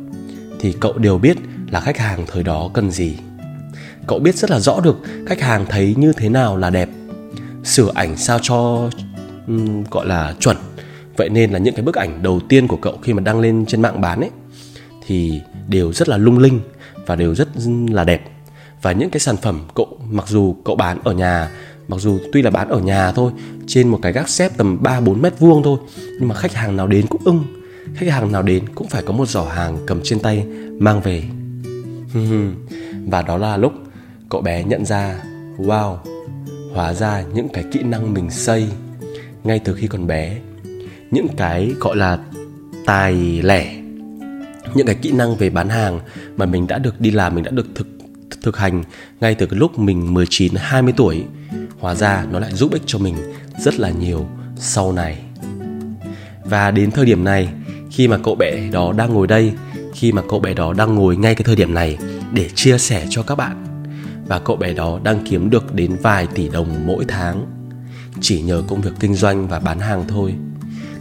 thì 0.60 0.74
cậu 0.80 0.92
đều 0.98 1.18
biết 1.18 1.36
là 1.70 1.80
khách 1.80 1.98
hàng 1.98 2.24
thời 2.26 2.42
đó 2.42 2.70
cần 2.74 2.90
gì. 2.90 3.16
Cậu 4.06 4.18
biết 4.18 4.36
rất 4.36 4.50
là 4.50 4.60
rõ 4.60 4.80
được 4.80 4.96
khách 5.26 5.40
hàng 5.40 5.66
thấy 5.68 5.94
như 5.98 6.12
thế 6.12 6.28
nào 6.28 6.56
là 6.56 6.70
đẹp 6.70 6.88
sửa 7.64 7.92
ảnh 7.94 8.16
sao 8.16 8.38
cho 8.42 8.90
um, 9.46 9.84
gọi 9.90 10.06
là 10.06 10.34
chuẩn. 10.40 10.56
Vậy 11.16 11.28
nên 11.28 11.50
là 11.50 11.58
những 11.58 11.74
cái 11.74 11.84
bức 11.84 11.94
ảnh 11.94 12.22
đầu 12.22 12.40
tiên 12.48 12.68
của 12.68 12.76
cậu 12.76 12.98
khi 13.02 13.12
mà 13.12 13.20
đăng 13.20 13.40
lên 13.40 13.66
trên 13.66 13.82
mạng 13.82 14.00
bán 14.00 14.20
ấy 14.20 14.30
thì 15.06 15.40
đều 15.68 15.92
rất 15.92 16.08
là 16.08 16.16
lung 16.16 16.38
linh 16.38 16.60
và 17.06 17.16
đều 17.16 17.34
rất 17.34 17.48
là 17.90 18.04
đẹp. 18.04 18.22
Và 18.82 18.92
những 18.92 19.10
cái 19.10 19.20
sản 19.20 19.36
phẩm 19.36 19.60
cậu 19.74 19.98
mặc 20.10 20.28
dù 20.28 20.56
cậu 20.64 20.76
bán 20.76 20.98
ở 21.04 21.12
nhà 21.12 21.50
mặc 21.88 22.00
dù 22.00 22.18
tuy 22.32 22.42
là 22.42 22.50
bán 22.50 22.68
ở 22.68 22.80
nhà 22.80 23.12
thôi 23.12 23.32
trên 23.66 23.88
một 23.88 23.98
cái 24.02 24.12
gác 24.12 24.28
xếp 24.28 24.52
tầm 24.56 24.82
3 24.82 25.00
4 25.00 25.22
mét 25.22 25.38
vuông 25.38 25.62
thôi 25.62 25.78
nhưng 26.18 26.28
mà 26.28 26.34
khách 26.34 26.54
hàng 26.54 26.76
nào 26.76 26.86
đến 26.86 27.06
cũng 27.06 27.22
ưng 27.24 27.55
khách 27.94 28.10
hàng 28.10 28.32
nào 28.32 28.42
đến 28.42 28.64
cũng 28.74 28.88
phải 28.88 29.02
có 29.02 29.12
một 29.12 29.28
giỏ 29.28 29.44
hàng 29.44 29.78
cầm 29.86 30.00
trên 30.04 30.20
tay, 30.20 30.46
mang 30.78 31.00
về. 31.00 31.24
Và 33.06 33.22
đó 33.22 33.36
là 33.38 33.56
lúc 33.56 33.72
cậu 34.28 34.40
bé 34.40 34.64
nhận 34.64 34.84
ra, 34.84 35.22
wow, 35.58 35.96
hóa 36.74 36.92
ra 36.92 37.22
những 37.34 37.48
cái 37.48 37.64
kỹ 37.72 37.82
năng 37.82 38.14
mình 38.14 38.30
xây 38.30 38.68
ngay 39.44 39.58
từ 39.58 39.74
khi 39.74 39.86
còn 39.86 40.06
bé. 40.06 40.38
Những 41.10 41.26
cái 41.36 41.72
gọi 41.80 41.96
là 41.96 42.18
tài 42.86 43.14
lẻ. 43.42 43.74
Những 44.74 44.86
cái 44.86 44.94
kỹ 44.94 45.12
năng 45.12 45.36
về 45.36 45.50
bán 45.50 45.68
hàng 45.68 46.00
mà 46.36 46.46
mình 46.46 46.66
đã 46.66 46.78
được 46.78 47.00
đi 47.00 47.10
làm, 47.10 47.34
mình 47.34 47.44
đã 47.44 47.50
được 47.50 47.66
thực 47.74 47.86
thực 48.42 48.56
hành 48.56 48.84
ngay 49.20 49.34
từ 49.34 49.46
cái 49.46 49.58
lúc 49.58 49.78
mình 49.78 50.14
19 50.14 50.52
20 50.56 50.94
tuổi. 50.96 51.24
Hóa 51.78 51.94
ra 51.94 52.26
nó 52.30 52.38
lại 52.38 52.52
giúp 52.52 52.72
ích 52.72 52.82
cho 52.86 52.98
mình 52.98 53.14
rất 53.58 53.80
là 53.80 53.90
nhiều 53.90 54.26
sau 54.56 54.92
này. 54.92 55.18
Và 56.44 56.70
đến 56.70 56.90
thời 56.90 57.04
điểm 57.04 57.24
này 57.24 57.48
khi 57.96 58.08
mà 58.08 58.18
cậu 58.18 58.34
bé 58.34 58.68
đó 58.72 58.92
đang 58.92 59.14
ngồi 59.14 59.26
đây, 59.26 59.52
khi 59.94 60.12
mà 60.12 60.22
cậu 60.28 60.40
bé 60.40 60.54
đó 60.54 60.72
đang 60.72 60.94
ngồi 60.94 61.16
ngay 61.16 61.34
cái 61.34 61.44
thời 61.44 61.56
điểm 61.56 61.74
này 61.74 61.98
để 62.32 62.48
chia 62.54 62.78
sẻ 62.78 63.06
cho 63.10 63.22
các 63.22 63.34
bạn. 63.34 63.66
Và 64.26 64.38
cậu 64.38 64.56
bé 64.56 64.72
đó 64.72 65.00
đang 65.04 65.24
kiếm 65.24 65.50
được 65.50 65.74
đến 65.74 65.96
vài 66.02 66.26
tỷ 66.34 66.48
đồng 66.48 66.86
mỗi 66.86 67.04
tháng, 67.08 67.46
chỉ 68.20 68.42
nhờ 68.42 68.62
công 68.68 68.80
việc 68.80 68.90
kinh 69.00 69.14
doanh 69.14 69.48
và 69.48 69.58
bán 69.58 69.80
hàng 69.80 70.04
thôi. 70.08 70.34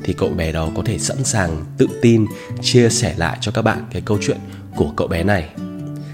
Thì 0.04 0.14
cậu 0.14 0.30
bé 0.30 0.52
đó 0.52 0.70
có 0.76 0.84
thể 0.86 0.98
sẵn 0.98 1.24
sàng 1.24 1.66
tự 1.78 1.88
tin 2.02 2.26
chia 2.62 2.90
sẻ 2.90 3.14
lại 3.18 3.38
cho 3.42 3.52
các 3.52 3.62
bạn 3.62 3.86
cái 3.92 4.02
câu 4.06 4.18
chuyện 4.22 4.38
của 4.76 4.92
cậu 4.96 5.08
bé 5.08 5.24
này. 5.24 5.50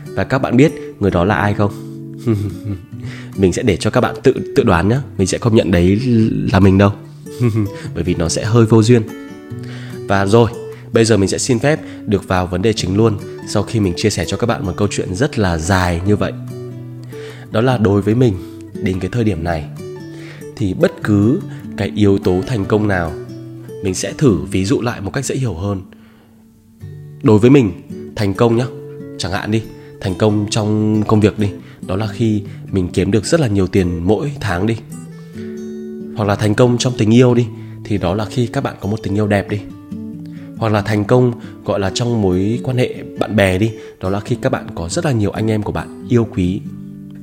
Và 0.05 0.23
các 0.23 0.41
bạn 0.41 0.57
biết 0.57 0.71
người 0.99 1.11
đó 1.11 1.23
là 1.23 1.35
ai 1.35 1.53
không? 1.53 1.71
Mình 3.37 3.53
sẽ 3.53 3.63
để 3.63 3.77
cho 3.77 3.89
các 3.89 4.01
bạn 4.01 4.15
tự 4.23 4.33
tự 4.55 4.63
đoán 4.63 4.89
nhé 4.89 4.97
mình 5.17 5.27
sẽ 5.27 5.37
không 5.37 5.55
nhận 5.55 5.71
đấy 5.71 5.99
là 6.53 6.59
mình 6.59 6.77
đâu. 6.77 6.91
Bởi 7.95 8.03
vì 8.03 8.15
nó 8.15 8.29
sẽ 8.29 8.45
hơi 8.45 8.65
vô 8.65 8.83
duyên. 8.83 9.01
Và 10.07 10.25
rồi 10.25 10.49
bây 10.93 11.05
giờ 11.05 11.17
mình 11.17 11.29
sẽ 11.29 11.37
xin 11.37 11.59
phép 11.59 11.79
được 12.05 12.27
vào 12.27 12.47
vấn 12.47 12.61
đề 12.61 12.73
chính 12.73 12.97
luôn, 12.97 13.17
sau 13.47 13.63
khi 13.63 13.79
mình 13.79 13.93
chia 13.97 14.09
sẻ 14.09 14.25
cho 14.27 14.37
các 14.37 14.47
bạn 14.47 14.65
một 14.65 14.73
câu 14.77 14.87
chuyện 14.91 15.15
rất 15.15 15.39
là 15.39 15.57
dài 15.57 16.01
như 16.05 16.15
vậy. 16.15 16.31
Đó 17.51 17.61
là 17.61 17.77
đối 17.77 18.01
với 18.01 18.15
mình, 18.15 18.33
đến 18.83 18.99
cái 18.99 19.09
thời 19.13 19.23
điểm 19.23 19.43
này, 19.43 19.65
thì 20.55 20.73
bất 20.73 20.91
cứ 21.03 21.39
cái 21.77 21.91
yếu 21.95 22.17
tố 22.17 22.41
thành 22.47 22.65
công 22.65 22.87
nào, 22.87 23.13
mình 23.83 23.93
sẽ 23.93 24.13
thử 24.17 24.35
ví 24.51 24.65
dụ 24.65 24.81
lại 24.81 25.01
một 25.01 25.13
cách 25.13 25.25
dễ 25.25 25.35
hiểu 25.35 25.53
hơn. 25.53 25.81
Đối 27.23 27.39
với 27.39 27.49
mình, 27.49 27.71
thành 28.15 28.33
công 28.33 28.57
nhá, 28.57 28.65
chẳng 29.17 29.31
hạn 29.31 29.51
đi, 29.51 29.61
thành 30.01 30.15
công 30.15 30.47
trong 30.49 31.03
công 31.07 31.19
việc 31.19 31.39
đi, 31.39 31.49
đó 31.87 31.95
là 31.95 32.07
khi 32.07 32.43
mình 32.71 32.87
kiếm 32.93 33.11
được 33.11 33.25
rất 33.25 33.39
là 33.39 33.47
nhiều 33.47 33.67
tiền 33.67 34.07
mỗi 34.07 34.31
tháng 34.39 34.67
đi. 34.67 34.75
Hoặc 36.15 36.25
là 36.25 36.35
thành 36.35 36.55
công 36.55 36.77
trong 36.77 36.93
tình 36.97 37.13
yêu 37.13 37.33
đi, 37.33 37.47
thì 37.85 37.97
đó 37.97 38.15
là 38.15 38.25
khi 38.25 38.47
các 38.47 38.63
bạn 38.63 38.75
có 38.81 38.89
một 38.89 38.97
tình 39.03 39.17
yêu 39.17 39.27
đẹp 39.27 39.49
đi 39.49 39.59
hoặc 40.61 40.73
là 40.73 40.81
thành 40.81 41.05
công 41.05 41.33
gọi 41.65 41.79
là 41.79 41.91
trong 41.93 42.21
mối 42.21 42.59
quan 42.63 42.77
hệ 42.77 43.03
bạn 43.19 43.35
bè 43.35 43.57
đi 43.57 43.71
đó 43.99 44.09
là 44.09 44.19
khi 44.19 44.37
các 44.41 44.51
bạn 44.51 44.67
có 44.75 44.89
rất 44.89 45.05
là 45.05 45.11
nhiều 45.11 45.31
anh 45.31 45.51
em 45.51 45.63
của 45.63 45.71
bạn 45.71 46.07
yêu 46.09 46.27
quý. 46.35 46.61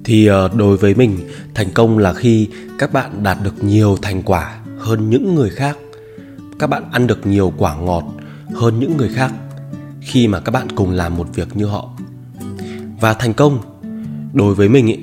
Thì 0.04 0.26
ờ, 0.26 0.50
đối 0.54 0.76
với 0.76 0.94
mình 0.94 1.18
thành 1.54 1.70
công 1.74 1.98
là 1.98 2.12
khi 2.12 2.48
các 2.78 2.92
bạn 2.92 3.22
đạt 3.22 3.38
được 3.44 3.64
nhiều 3.64 3.96
thành 4.02 4.22
quả 4.22 4.58
hơn 4.78 5.10
những 5.10 5.34
người 5.34 5.50
khác. 5.50 5.78
Các 6.58 6.66
bạn 6.66 6.82
ăn 6.92 7.06
được 7.06 7.26
nhiều 7.26 7.52
quả 7.58 7.76
ngọt 7.76 8.04
hơn 8.54 8.80
những 8.80 8.96
người 8.96 9.08
khác 9.08 9.32
khi 10.00 10.28
mà 10.28 10.40
các 10.40 10.52
bạn 10.52 10.66
cùng 10.74 10.90
làm 10.90 11.16
một 11.16 11.26
việc 11.34 11.56
như 11.56 11.66
họ. 11.66 11.90
Và 13.00 13.14
thành 13.14 13.34
công 13.34 13.58
đối 14.32 14.54
với 14.54 14.68
mình 14.68 14.86
ý, 14.86 14.96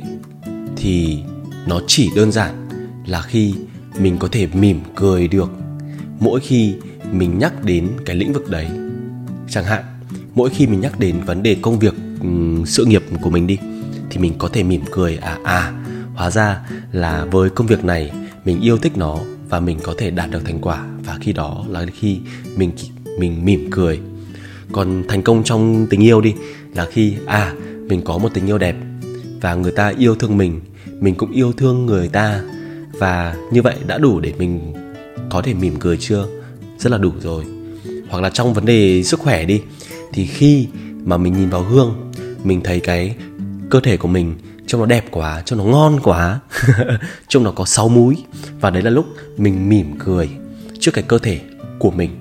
thì 0.76 1.20
nó 1.68 1.82
chỉ 1.88 2.10
đơn 2.16 2.32
giản 2.32 2.70
là 3.06 3.22
khi 3.22 3.56
mình 4.00 4.18
có 4.18 4.28
thể 4.32 4.48
mỉm 4.54 4.80
cười 4.96 5.28
được 5.28 5.52
mỗi 6.20 6.40
khi 6.40 6.76
mình 7.18 7.40
nhắc 7.40 7.64
đến 7.64 7.90
cái 8.06 8.16
lĩnh 8.16 8.34
vực 8.34 8.50
đấy. 8.50 8.68
Chẳng 9.50 9.66
hạn, 9.66 9.84
mỗi 10.36 10.50
khi 10.50 10.68
mình 10.68 10.80
nhắc 10.80 11.00
đến 11.00 11.16
vấn 11.26 11.44
đề 11.44 11.58
công 11.62 11.80
việc 11.80 11.94
sự 12.66 12.86
nghiệp 12.86 13.04
của 13.22 13.30
mình 13.30 13.48
đi, 13.48 13.58
thì 14.10 14.18
mình 14.18 14.34
có 14.38 14.48
thể 14.48 14.64
mỉm 14.64 14.82
cười 14.92 15.18
à 15.18 15.38
à 15.44 15.74
hóa 16.16 16.32
ra 16.32 16.62
là 16.92 17.26
với 17.26 17.50
công 17.50 17.68
việc 17.68 17.86
này, 17.86 18.12
mình 18.46 18.62
yêu 18.62 18.78
thích 18.78 18.98
nó 18.98 19.20
và 19.50 19.60
mình 19.60 19.80
có 19.84 19.94
thể 19.98 20.12
đạt 20.12 20.32
được 20.32 20.46
thành 20.46 20.60
quả. 20.62 20.86
Và 21.06 21.18
khi 21.22 21.34
đó 21.34 21.66
là 21.70 21.86
khi 21.94 22.20
mình 22.56 22.72
mình 23.20 23.46
mỉm 23.46 23.68
cười. 23.72 24.00
Còn 24.72 25.04
thành 25.08 25.22
công 25.22 25.44
trong 25.44 25.88
tình 25.90 26.04
yêu 26.04 26.22
đi, 26.22 26.36
là 26.76 26.88
khi 26.92 27.16
à 27.26 27.54
mình 27.88 28.02
có 28.02 28.18
một 28.18 28.30
tình 28.34 28.50
yêu 28.50 28.58
đẹp 28.58 28.76
và 29.42 29.56
người 29.56 29.72
ta 29.72 29.94
yêu 29.98 30.16
thương 30.16 30.38
mình 30.38 30.62
mình 31.00 31.16
cũng 31.16 31.32
yêu 31.32 31.54
thương 31.54 31.86
người 31.86 32.08
ta. 32.08 32.42
Và 33.00 33.36
như 33.52 33.62
vậy 33.62 33.76
đã 33.88 33.98
đủ 33.98 34.20
để 34.20 34.34
mình 34.38 34.74
có 35.30 35.42
thể 35.42 35.54
mỉm 35.54 35.76
cười 35.80 35.98
chưa? 35.98 36.28
Rất 36.78 36.92
là 36.92 36.98
đủ 36.98 37.12
rồi. 37.20 37.46
Hoặc 38.10 38.22
là 38.22 38.30
trong 38.30 38.54
vấn 38.54 38.66
đề 38.66 39.04
sức 39.04 39.20
khỏe 39.20 39.46
đi, 39.46 39.62
thì 40.14 40.26
khi 40.26 40.68
mà 41.04 41.18
mình 41.18 41.34
nhìn 41.34 41.50
vào 41.50 41.64
gương, 41.64 42.12
mình 42.44 42.62
thấy 42.64 42.80
cái 42.80 43.16
cơ 43.70 43.80
thể 43.80 43.98
của 43.98 44.08
mình 44.08 44.36
trông 44.68 44.82
nó 44.82 44.88
đẹp 44.88 45.06
quá, 45.12 45.42
trông 45.46 45.60
nó 45.60 45.66
ngon 45.66 46.00
quá, 46.04 46.40
trông 47.28 47.44
nó 47.44 47.52
có 47.52 47.66
sáu 47.66 47.90
múi, 47.90 48.16
và 48.62 48.70
đấy 48.70 48.84
là 48.84 48.90
lúc 48.90 49.06
mình 49.38 49.70
mỉm 49.70 49.96
cười 50.00 50.30
trước 50.80 50.92
cái 50.94 51.04
cơ 51.08 51.18
thể 51.18 51.40
của 51.80 51.92
mình. 51.92 52.12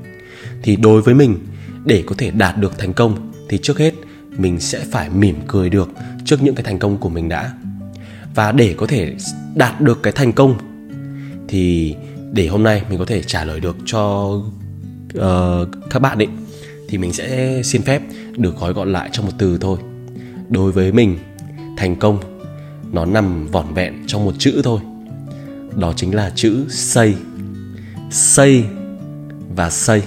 Thì 0.62 0.76
đối 0.76 1.02
với 1.02 1.14
mình, 1.14 1.38
để 1.84 2.04
có 2.06 2.14
thể 2.18 2.30
đạt 2.30 2.58
được 2.58 2.78
thành 2.78 2.92
công, 2.92 3.32
thì 3.48 3.58
trước 3.58 3.78
hết 3.78 3.94
mình 4.38 4.60
sẽ 4.60 4.84
phải 4.90 5.10
mỉm 5.10 5.36
cười 5.46 5.70
được 5.70 5.90
trước 6.24 6.42
những 6.42 6.54
cái 6.54 6.64
thành 6.64 6.78
công 6.78 6.96
của 6.96 7.08
mình 7.08 7.28
đã. 7.28 7.52
Và 8.34 8.52
để 8.52 8.74
có 8.76 8.86
thể 8.86 9.14
đạt 9.54 9.80
được 9.80 10.02
cái 10.02 10.12
thành 10.12 10.32
công, 10.32 10.58
thì 11.48 11.94
để 12.34 12.46
hôm 12.46 12.62
nay 12.62 12.82
mình 12.88 12.98
có 12.98 13.04
thể 13.04 13.22
trả 13.22 13.44
lời 13.44 13.60
được 13.60 13.76
cho 13.86 14.32
uh, 15.18 15.68
các 15.90 15.98
bạn 16.02 16.18
ấy 16.18 16.28
thì 16.88 16.98
mình 16.98 17.12
sẽ 17.12 17.60
xin 17.64 17.82
phép 17.82 18.02
được 18.36 18.56
gói 18.60 18.72
gọn 18.72 18.92
lại 18.92 19.10
trong 19.12 19.26
một 19.26 19.32
từ 19.38 19.58
thôi. 19.58 19.78
Đối 20.48 20.72
với 20.72 20.92
mình 20.92 21.18
thành 21.76 21.96
công 21.96 22.18
nó 22.92 23.04
nằm 23.04 23.46
vỏn 23.46 23.74
vẹn 23.74 23.94
trong 24.06 24.24
một 24.24 24.34
chữ 24.38 24.60
thôi. 24.64 24.80
Đó 25.76 25.92
chính 25.96 26.14
là 26.14 26.32
chữ 26.34 26.64
xây 26.68 27.14
xây 28.10 28.64
và 29.56 29.70
xây 29.70 30.02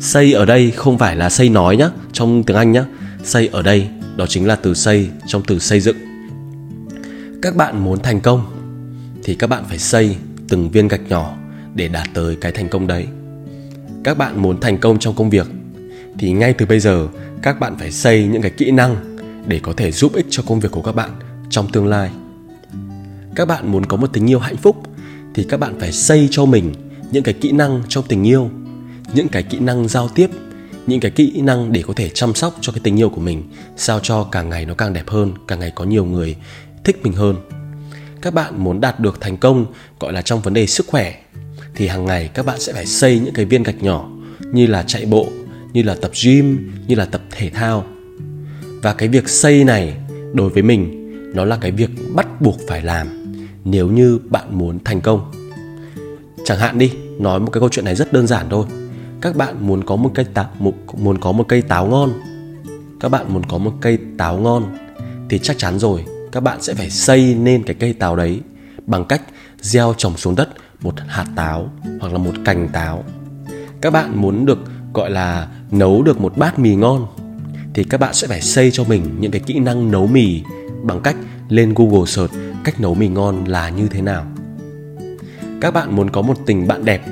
xây 0.00 0.32
ở 0.32 0.44
đây 0.44 0.70
không 0.70 0.98
phải 0.98 1.16
là 1.16 1.30
xây 1.30 1.48
nói 1.48 1.76
nhá 1.76 1.90
trong 2.12 2.42
tiếng 2.42 2.56
anh 2.56 2.72
nhá. 2.72 2.84
Xây 3.22 3.48
ở 3.48 3.62
đây 3.62 3.88
đó 4.16 4.26
chính 4.26 4.46
là 4.46 4.56
từ 4.56 4.74
xây 4.74 5.10
trong 5.26 5.42
từ 5.46 5.58
xây 5.58 5.80
dựng. 5.80 5.96
Các 7.42 7.56
bạn 7.56 7.84
muốn 7.84 8.02
thành 8.02 8.20
công 8.20 8.42
thì 9.24 9.34
các 9.34 9.46
bạn 9.46 9.64
phải 9.68 9.78
xây 9.78 10.16
từng 10.50 10.70
viên 10.70 10.88
gạch 10.88 11.08
nhỏ 11.08 11.36
để 11.74 11.88
đạt 11.88 12.08
tới 12.14 12.36
cái 12.40 12.52
thành 12.52 12.68
công 12.68 12.86
đấy. 12.86 13.06
Các 14.04 14.18
bạn 14.18 14.42
muốn 14.42 14.60
thành 14.60 14.78
công 14.78 14.98
trong 14.98 15.14
công 15.14 15.30
việc 15.30 15.46
thì 16.18 16.32
ngay 16.32 16.52
từ 16.52 16.66
bây 16.66 16.80
giờ, 16.80 17.08
các 17.42 17.60
bạn 17.60 17.76
phải 17.78 17.92
xây 17.92 18.26
những 18.26 18.42
cái 18.42 18.50
kỹ 18.50 18.70
năng 18.70 19.16
để 19.46 19.60
có 19.62 19.72
thể 19.76 19.92
giúp 19.92 20.12
ích 20.14 20.26
cho 20.30 20.42
công 20.46 20.60
việc 20.60 20.70
của 20.72 20.82
các 20.82 20.94
bạn 20.94 21.10
trong 21.50 21.72
tương 21.72 21.86
lai. 21.86 22.10
Các 23.34 23.48
bạn 23.48 23.72
muốn 23.72 23.86
có 23.86 23.96
một 23.96 24.10
tình 24.12 24.30
yêu 24.30 24.38
hạnh 24.38 24.56
phúc 24.56 24.76
thì 25.34 25.44
các 25.48 25.60
bạn 25.60 25.80
phải 25.80 25.92
xây 25.92 26.28
cho 26.30 26.44
mình 26.44 26.72
những 27.12 27.22
cái 27.22 27.34
kỹ 27.34 27.52
năng 27.52 27.82
trong 27.88 28.04
tình 28.08 28.26
yêu, 28.26 28.50
những 29.14 29.28
cái 29.28 29.42
kỹ 29.42 29.58
năng 29.58 29.88
giao 29.88 30.08
tiếp, 30.08 30.30
những 30.86 31.00
cái 31.00 31.10
kỹ 31.10 31.40
năng 31.40 31.72
để 31.72 31.82
có 31.86 31.92
thể 31.96 32.08
chăm 32.08 32.34
sóc 32.34 32.54
cho 32.60 32.72
cái 32.72 32.80
tình 32.84 33.00
yêu 33.00 33.10
của 33.10 33.20
mình, 33.20 33.42
sao 33.76 34.00
cho 34.00 34.24
càng 34.24 34.48
ngày 34.48 34.66
nó 34.66 34.74
càng 34.74 34.92
đẹp 34.92 35.08
hơn, 35.08 35.32
càng 35.48 35.60
ngày 35.60 35.72
có 35.74 35.84
nhiều 35.84 36.04
người 36.04 36.36
thích 36.84 37.00
mình 37.02 37.12
hơn 37.12 37.36
các 38.22 38.34
bạn 38.34 38.64
muốn 38.64 38.80
đạt 38.80 39.00
được 39.00 39.20
thành 39.20 39.36
công 39.36 39.66
gọi 40.00 40.12
là 40.12 40.22
trong 40.22 40.40
vấn 40.40 40.54
đề 40.54 40.66
sức 40.66 40.86
khỏe 40.86 41.14
thì 41.74 41.86
hàng 41.86 42.04
ngày 42.04 42.30
các 42.34 42.46
bạn 42.46 42.60
sẽ 42.60 42.72
phải 42.72 42.86
xây 42.86 43.18
những 43.18 43.34
cái 43.34 43.44
viên 43.44 43.62
gạch 43.62 43.82
nhỏ 43.82 44.10
như 44.52 44.66
là 44.66 44.82
chạy 44.82 45.06
bộ 45.06 45.28
như 45.72 45.82
là 45.82 45.96
tập 46.00 46.10
gym 46.24 46.72
như 46.86 46.94
là 46.94 47.04
tập 47.04 47.20
thể 47.30 47.50
thao. 47.50 47.84
Và 48.82 48.94
cái 48.94 49.08
việc 49.08 49.28
xây 49.28 49.64
này 49.64 49.96
đối 50.32 50.50
với 50.50 50.62
mình 50.62 50.96
nó 51.34 51.44
là 51.44 51.58
cái 51.60 51.70
việc 51.70 51.90
bắt 52.14 52.40
buộc 52.40 52.56
phải 52.68 52.82
làm 52.82 53.06
nếu 53.64 53.88
như 53.88 54.18
bạn 54.24 54.58
muốn 54.58 54.78
thành 54.84 55.00
công. 55.00 55.32
Chẳng 56.44 56.58
hạn 56.58 56.78
đi 56.78 56.92
nói 57.18 57.40
một 57.40 57.50
cái 57.52 57.60
câu 57.60 57.68
chuyện 57.68 57.84
này 57.84 57.94
rất 57.94 58.12
đơn 58.12 58.26
giản 58.26 58.46
thôi. 58.50 58.66
Các 59.20 59.36
bạn 59.36 59.66
muốn 59.66 59.84
có 59.84 59.96
một 59.96 60.10
cây 60.14 60.24
táo 60.34 60.50
một, 60.58 60.74
muốn 60.96 61.18
có 61.18 61.32
một 61.32 61.44
cây 61.48 61.62
táo 61.62 61.86
ngon. 61.86 62.12
Các 63.00 63.08
bạn 63.08 63.34
muốn 63.34 63.42
có 63.48 63.58
một 63.58 63.72
cây 63.80 63.98
táo 64.18 64.38
ngon 64.38 64.76
thì 65.28 65.38
chắc 65.38 65.58
chắn 65.58 65.78
rồi 65.78 66.04
các 66.32 66.40
bạn 66.40 66.62
sẽ 66.62 66.74
phải 66.74 66.90
xây 66.90 67.34
nên 67.34 67.62
cái 67.62 67.76
cây 67.80 67.92
táo 67.92 68.16
đấy 68.16 68.40
bằng 68.86 69.04
cách 69.04 69.22
gieo 69.60 69.94
trồng 69.98 70.16
xuống 70.16 70.36
đất 70.36 70.48
một 70.80 70.94
hạt 71.06 71.26
táo 71.36 71.70
hoặc 72.00 72.12
là 72.12 72.18
một 72.18 72.32
cành 72.44 72.68
táo 72.68 73.04
các 73.80 73.92
bạn 73.92 74.20
muốn 74.20 74.46
được 74.46 74.58
gọi 74.94 75.10
là 75.10 75.48
nấu 75.70 76.02
được 76.02 76.20
một 76.20 76.36
bát 76.36 76.58
mì 76.58 76.74
ngon 76.74 77.06
thì 77.74 77.84
các 77.84 78.00
bạn 78.00 78.14
sẽ 78.14 78.26
phải 78.26 78.40
xây 78.40 78.70
cho 78.70 78.84
mình 78.84 79.16
những 79.20 79.30
cái 79.30 79.40
kỹ 79.46 79.58
năng 79.58 79.90
nấu 79.90 80.06
mì 80.06 80.42
bằng 80.82 81.00
cách 81.00 81.16
lên 81.48 81.74
Google 81.74 82.06
search 82.06 82.34
cách 82.64 82.80
nấu 82.80 82.94
mì 82.94 83.08
ngon 83.08 83.44
là 83.44 83.68
như 83.68 83.88
thế 83.88 84.02
nào. 84.02 84.26
Các 85.60 85.74
bạn 85.74 85.96
muốn 85.96 86.10
có 86.10 86.22
một 86.22 86.36
tình 86.46 86.68
bạn 86.68 86.84
đẹp 86.84 87.02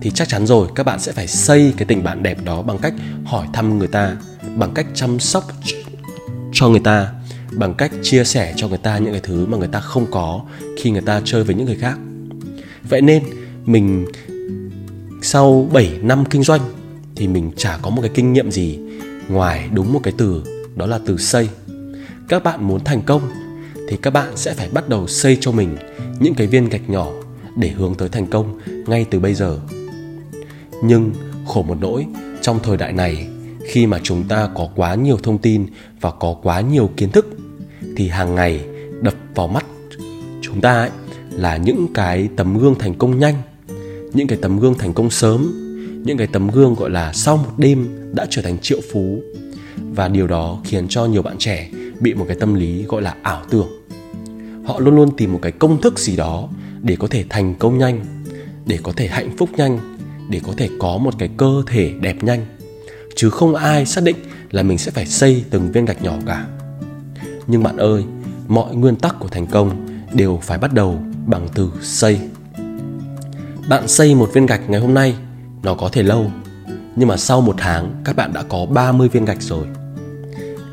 thì 0.00 0.10
chắc 0.10 0.28
chắn 0.28 0.46
rồi 0.46 0.68
các 0.74 0.86
bạn 0.86 1.00
sẽ 1.00 1.12
phải 1.12 1.26
xây 1.26 1.74
cái 1.76 1.86
tình 1.86 2.04
bạn 2.04 2.22
đẹp 2.22 2.38
đó 2.44 2.62
bằng 2.62 2.78
cách 2.78 2.94
hỏi 3.24 3.46
thăm 3.52 3.78
người 3.78 3.88
ta, 3.88 4.16
bằng 4.56 4.70
cách 4.74 4.86
chăm 4.94 5.20
sóc 5.20 5.44
cho 6.52 6.68
người 6.68 6.80
ta, 6.80 7.12
bằng 7.56 7.74
cách 7.74 7.92
chia 8.02 8.24
sẻ 8.24 8.54
cho 8.56 8.68
người 8.68 8.78
ta 8.78 8.98
những 8.98 9.12
cái 9.12 9.20
thứ 9.24 9.46
mà 9.46 9.58
người 9.58 9.68
ta 9.68 9.80
không 9.80 10.06
có 10.10 10.44
khi 10.76 10.90
người 10.90 11.00
ta 11.00 11.22
chơi 11.24 11.44
với 11.44 11.54
những 11.56 11.66
người 11.66 11.76
khác. 11.76 11.98
Vậy 12.88 13.00
nên 13.00 13.22
mình 13.64 14.06
sau 15.22 15.68
7 15.72 15.98
năm 16.02 16.24
kinh 16.30 16.42
doanh 16.42 16.60
thì 17.16 17.28
mình 17.28 17.52
chả 17.56 17.78
có 17.82 17.90
một 17.90 18.02
cái 18.02 18.10
kinh 18.14 18.32
nghiệm 18.32 18.50
gì 18.50 18.78
ngoài 19.28 19.68
đúng 19.72 19.92
một 19.92 20.00
cái 20.02 20.14
từ, 20.18 20.42
đó 20.76 20.86
là 20.86 21.00
từ 21.06 21.16
xây 21.16 21.48
các 22.28 22.44
bạn 22.44 22.68
muốn 22.68 22.84
thành 22.84 23.02
công 23.02 23.22
thì 23.88 23.96
các 24.02 24.10
bạn 24.10 24.36
sẽ 24.36 24.54
phải 24.54 24.68
bắt 24.68 24.88
đầu 24.88 25.06
xây 25.06 25.38
cho 25.40 25.52
mình 25.52 25.76
những 26.20 26.34
cái 26.34 26.46
viên 26.46 26.68
gạch 26.68 26.90
nhỏ 26.90 27.10
để 27.56 27.68
hướng 27.68 27.94
tới 27.94 28.08
thành 28.08 28.26
công 28.26 28.58
ngay 28.86 29.06
từ 29.10 29.20
bây 29.20 29.34
giờ 29.34 29.58
nhưng 30.84 31.12
khổ 31.46 31.62
một 31.62 31.76
nỗi, 31.80 32.06
trong 32.42 32.58
thời 32.62 32.76
đại 32.76 32.92
này, 32.92 33.28
khi 33.66 33.86
mà 33.86 34.00
chúng 34.02 34.24
ta 34.28 34.48
có 34.54 34.68
quá 34.76 34.94
nhiều 34.94 35.18
thông 35.22 35.38
tin 35.38 35.66
và 36.00 36.10
có 36.10 36.36
quá 36.42 36.60
nhiều 36.60 36.90
kiến 36.96 37.10
thức 37.10 37.33
thì 37.96 38.08
hàng 38.08 38.34
ngày 38.34 38.64
đập 39.02 39.14
vào 39.34 39.48
mắt 39.48 39.66
chúng 40.42 40.60
ta 40.60 40.72
ấy 40.72 40.90
là 41.30 41.56
những 41.56 41.86
cái 41.94 42.28
tấm 42.36 42.58
gương 42.58 42.74
thành 42.78 42.94
công 42.94 43.18
nhanh, 43.18 43.34
những 44.12 44.26
cái 44.26 44.38
tấm 44.42 44.60
gương 44.60 44.74
thành 44.78 44.92
công 44.92 45.10
sớm, 45.10 45.52
những 46.04 46.18
cái 46.18 46.26
tấm 46.26 46.48
gương, 46.48 46.74
gọi 46.74 46.90
là, 46.90 47.12
sau 47.12 47.36
một 47.36 47.50
đêm 47.56 47.88
đã 48.12 48.26
trở 48.30 48.42
thành 48.42 48.58
triệu 48.58 48.80
phú. 48.92 49.22
Và 49.76 50.08
điều 50.08 50.26
đó 50.26 50.60
khiến 50.64 50.88
cho 50.88 51.06
nhiều 51.06 51.22
bạn 51.22 51.36
trẻ 51.38 51.70
bị 52.00 52.14
một 52.14 52.24
cái 52.28 52.36
tâm 52.40 52.54
lý, 52.54 52.82
gọi 52.82 53.02
là, 53.02 53.14
ảo 53.22 53.42
tưởng. 53.50 53.68
Họ 54.64 54.78
luôn 54.78 54.96
luôn 54.96 55.16
tìm 55.16 55.32
một 55.32 55.38
cái 55.42 55.52
công 55.52 55.80
thức 55.80 55.98
gì 55.98 56.16
đó 56.16 56.48
để 56.82 56.96
có 56.96 57.06
thể 57.06 57.24
thành 57.28 57.54
công 57.54 57.78
nhanh, 57.78 58.04
để 58.66 58.78
có 58.82 58.92
thể 58.96 59.06
hạnh 59.06 59.36
phúc 59.38 59.48
nhanh, 59.56 59.96
để 60.30 60.40
có 60.46 60.52
thể 60.56 60.68
có 60.80 60.98
một 60.98 61.14
cái 61.18 61.28
cơ 61.36 61.62
thể 61.66 61.92
đẹp 62.00 62.24
nhanh. 62.24 62.46
Chứ 63.16 63.30
không 63.30 63.54
ai 63.54 63.86
xác 63.86 64.04
định 64.04 64.16
là 64.50 64.62
mình 64.62 64.78
sẽ 64.78 64.90
phải 64.90 65.06
xây 65.06 65.44
từng 65.50 65.72
viên 65.72 65.84
gạch 65.84 66.02
nhỏ 66.02 66.14
cả 66.26 66.46
nhưng 67.46 67.62
bạn 67.62 67.76
ơi, 67.76 68.04
mọi 68.48 68.74
nguyên 68.74 68.96
tắc 68.96 69.18
của 69.18 69.28
thành 69.28 69.46
công 69.46 69.86
đều 70.12 70.38
phải 70.42 70.58
bắt 70.58 70.72
đầu 70.72 70.98
bằng 71.26 71.48
từ 71.54 71.70
xây. 71.80 72.20
Bạn 73.68 73.88
xây 73.88 74.14
một 74.14 74.30
viên 74.32 74.46
gạch 74.46 74.70
ngày 74.70 74.80
hôm 74.80 74.94
nay, 74.94 75.14
nó 75.62 75.74
có 75.74 75.88
thể 75.92 76.02
lâu, 76.02 76.30
nhưng 76.96 77.08
mà 77.08 77.16
sau 77.16 77.40
một 77.40 77.54
tháng, 77.58 78.02
các 78.04 78.16
bạn 78.16 78.32
đã 78.32 78.42
có 78.42 78.66
30 78.66 79.08
viên 79.08 79.24
gạch 79.24 79.42
rồi. 79.42 79.66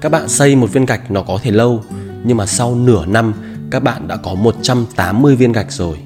Các 0.01 0.11
bạn 0.11 0.29
xây 0.29 0.55
một 0.55 0.73
viên 0.73 0.85
gạch 0.85 1.11
nó 1.11 1.23
có 1.23 1.39
thể 1.43 1.51
lâu, 1.51 1.83
nhưng 2.23 2.37
mà 2.37 2.45
sau 2.45 2.75
nửa 2.75 3.05
năm, 3.05 3.33
các 3.71 3.83
bạn 3.83 4.07
đã 4.07 4.17
có 4.17 4.35
180 4.35 5.35
viên 5.35 5.51
gạch 5.51 5.71
rồi. 5.71 5.97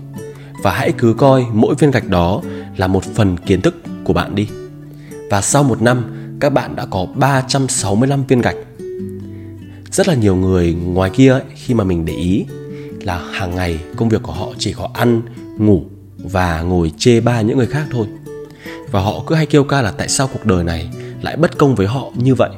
Và 0.64 0.72
hãy 0.72 0.92
cứ 0.92 1.14
coi 1.14 1.46
mỗi 1.54 1.76
viên 1.76 1.92
gạch 1.92 2.08
đó 2.08 2.42
là 2.78 2.88
một 2.88 3.04
phần 3.04 3.38
kiến 3.38 3.62
thức 3.62 3.76
của 4.04 4.14
bạn 4.14 4.36
đi. 4.36 4.50
Và 5.30 5.42
sau 5.42 5.64
một 5.64 5.82
năm, 5.82 6.04
các 6.40 6.50
bạn 6.50 6.76
đã 6.76 6.86
có 6.86 7.08
365 7.16 8.24
viên 8.28 8.42
gạch 8.42 8.56
rất 9.92 10.08
là 10.08 10.14
nhiều 10.14 10.36
người 10.36 10.74
ngoài 10.74 11.10
kia 11.10 11.32
ấy, 11.32 11.42
khi 11.56 11.74
mà 11.74 11.84
mình 11.84 12.06
để 12.06 12.14
ý 12.14 12.46
là 13.02 13.18
hàng 13.32 13.56
ngày 13.56 13.80
công 13.96 14.10
việc 14.10 14.24
của 14.24 14.32
họ 14.32 14.54
chỉ 14.58 14.74
có 14.74 14.90
ăn 14.94 15.22
ngủ 15.58 15.84
và 16.18 16.62
ngồi 16.62 16.92
chê 16.98 17.20
ba 17.20 17.42
những 17.42 17.58
người 17.58 17.68
khác 17.68 17.88
thôi. 17.92 18.08
Và 18.92 19.02
họ 19.02 19.24
cứ 19.28 19.36
hay 19.36 19.46
kêu 19.46 19.64
ca 19.64 19.82
là 19.82 19.92
tại 19.92 20.10
sao 20.10 20.30
cuộc 20.34 20.46
đời 20.46 20.64
này 20.64 20.90
lại 21.22 21.38
bất 21.38 21.58
công 21.58 21.76
với 21.76 21.88
họ 21.88 22.12
như 22.16 22.36
vậy? 22.36 22.50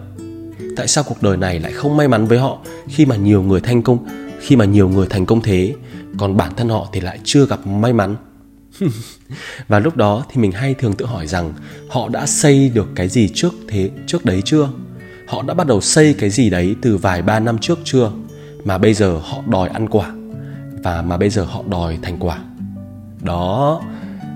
Tại 0.75 0.87
sao 0.87 1.03
cuộc 1.03 1.21
đời 1.21 1.37
này 1.37 1.59
lại 1.59 1.71
không 1.71 1.97
may 1.97 2.07
mắn 2.07 2.25
với 2.27 2.39
họ 2.39 2.59
khi 2.87 3.05
mà 3.05 3.15
nhiều 3.15 3.41
người 3.41 3.61
thành 3.61 3.81
công 3.81 4.07
khi 4.39 4.55
mà 4.55 4.65
nhiều 4.65 4.89
người 4.89 5.07
thành 5.09 5.25
công 5.25 5.41
thế 5.41 5.73
còn 6.17 6.37
bản 6.37 6.51
thân 6.55 6.69
họ 6.69 6.89
thì 6.93 6.99
lại 6.99 7.19
chưa 7.23 7.45
gặp 7.45 7.67
may 7.67 7.93
mắn? 7.93 8.15
Và 9.67 9.79
lúc 9.79 9.95
đó 9.95 10.25
thì 10.29 10.41
mình 10.41 10.51
hay 10.51 10.73
thường 10.73 10.93
tự 10.93 11.05
hỏi 11.05 11.27
rằng 11.27 11.53
họ 11.89 12.09
đã 12.09 12.25
xây 12.25 12.71
được 12.73 12.87
cái 12.95 13.07
gì 13.07 13.29
trước 13.33 13.53
thế 13.67 13.89
trước 14.07 14.25
đấy 14.25 14.41
chưa? 14.45 14.69
Họ 15.27 15.41
đã 15.41 15.53
bắt 15.53 15.67
đầu 15.67 15.81
xây 15.81 16.13
cái 16.13 16.29
gì 16.29 16.49
đấy 16.49 16.75
từ 16.81 16.97
vài 16.97 17.21
ba 17.21 17.39
năm 17.39 17.57
trước 17.57 17.79
chưa? 17.83 18.11
Mà 18.63 18.77
bây 18.77 18.93
giờ 18.93 19.19
họ 19.23 19.41
đòi 19.47 19.69
ăn 19.69 19.89
quả, 19.89 20.11
và 20.83 21.01
mà 21.01 21.17
bây 21.17 21.29
giờ 21.29 21.43
họ 21.43 21.63
đòi 21.69 21.97
thành 22.01 22.17
quả. 22.19 22.39
Đó, 23.21 23.81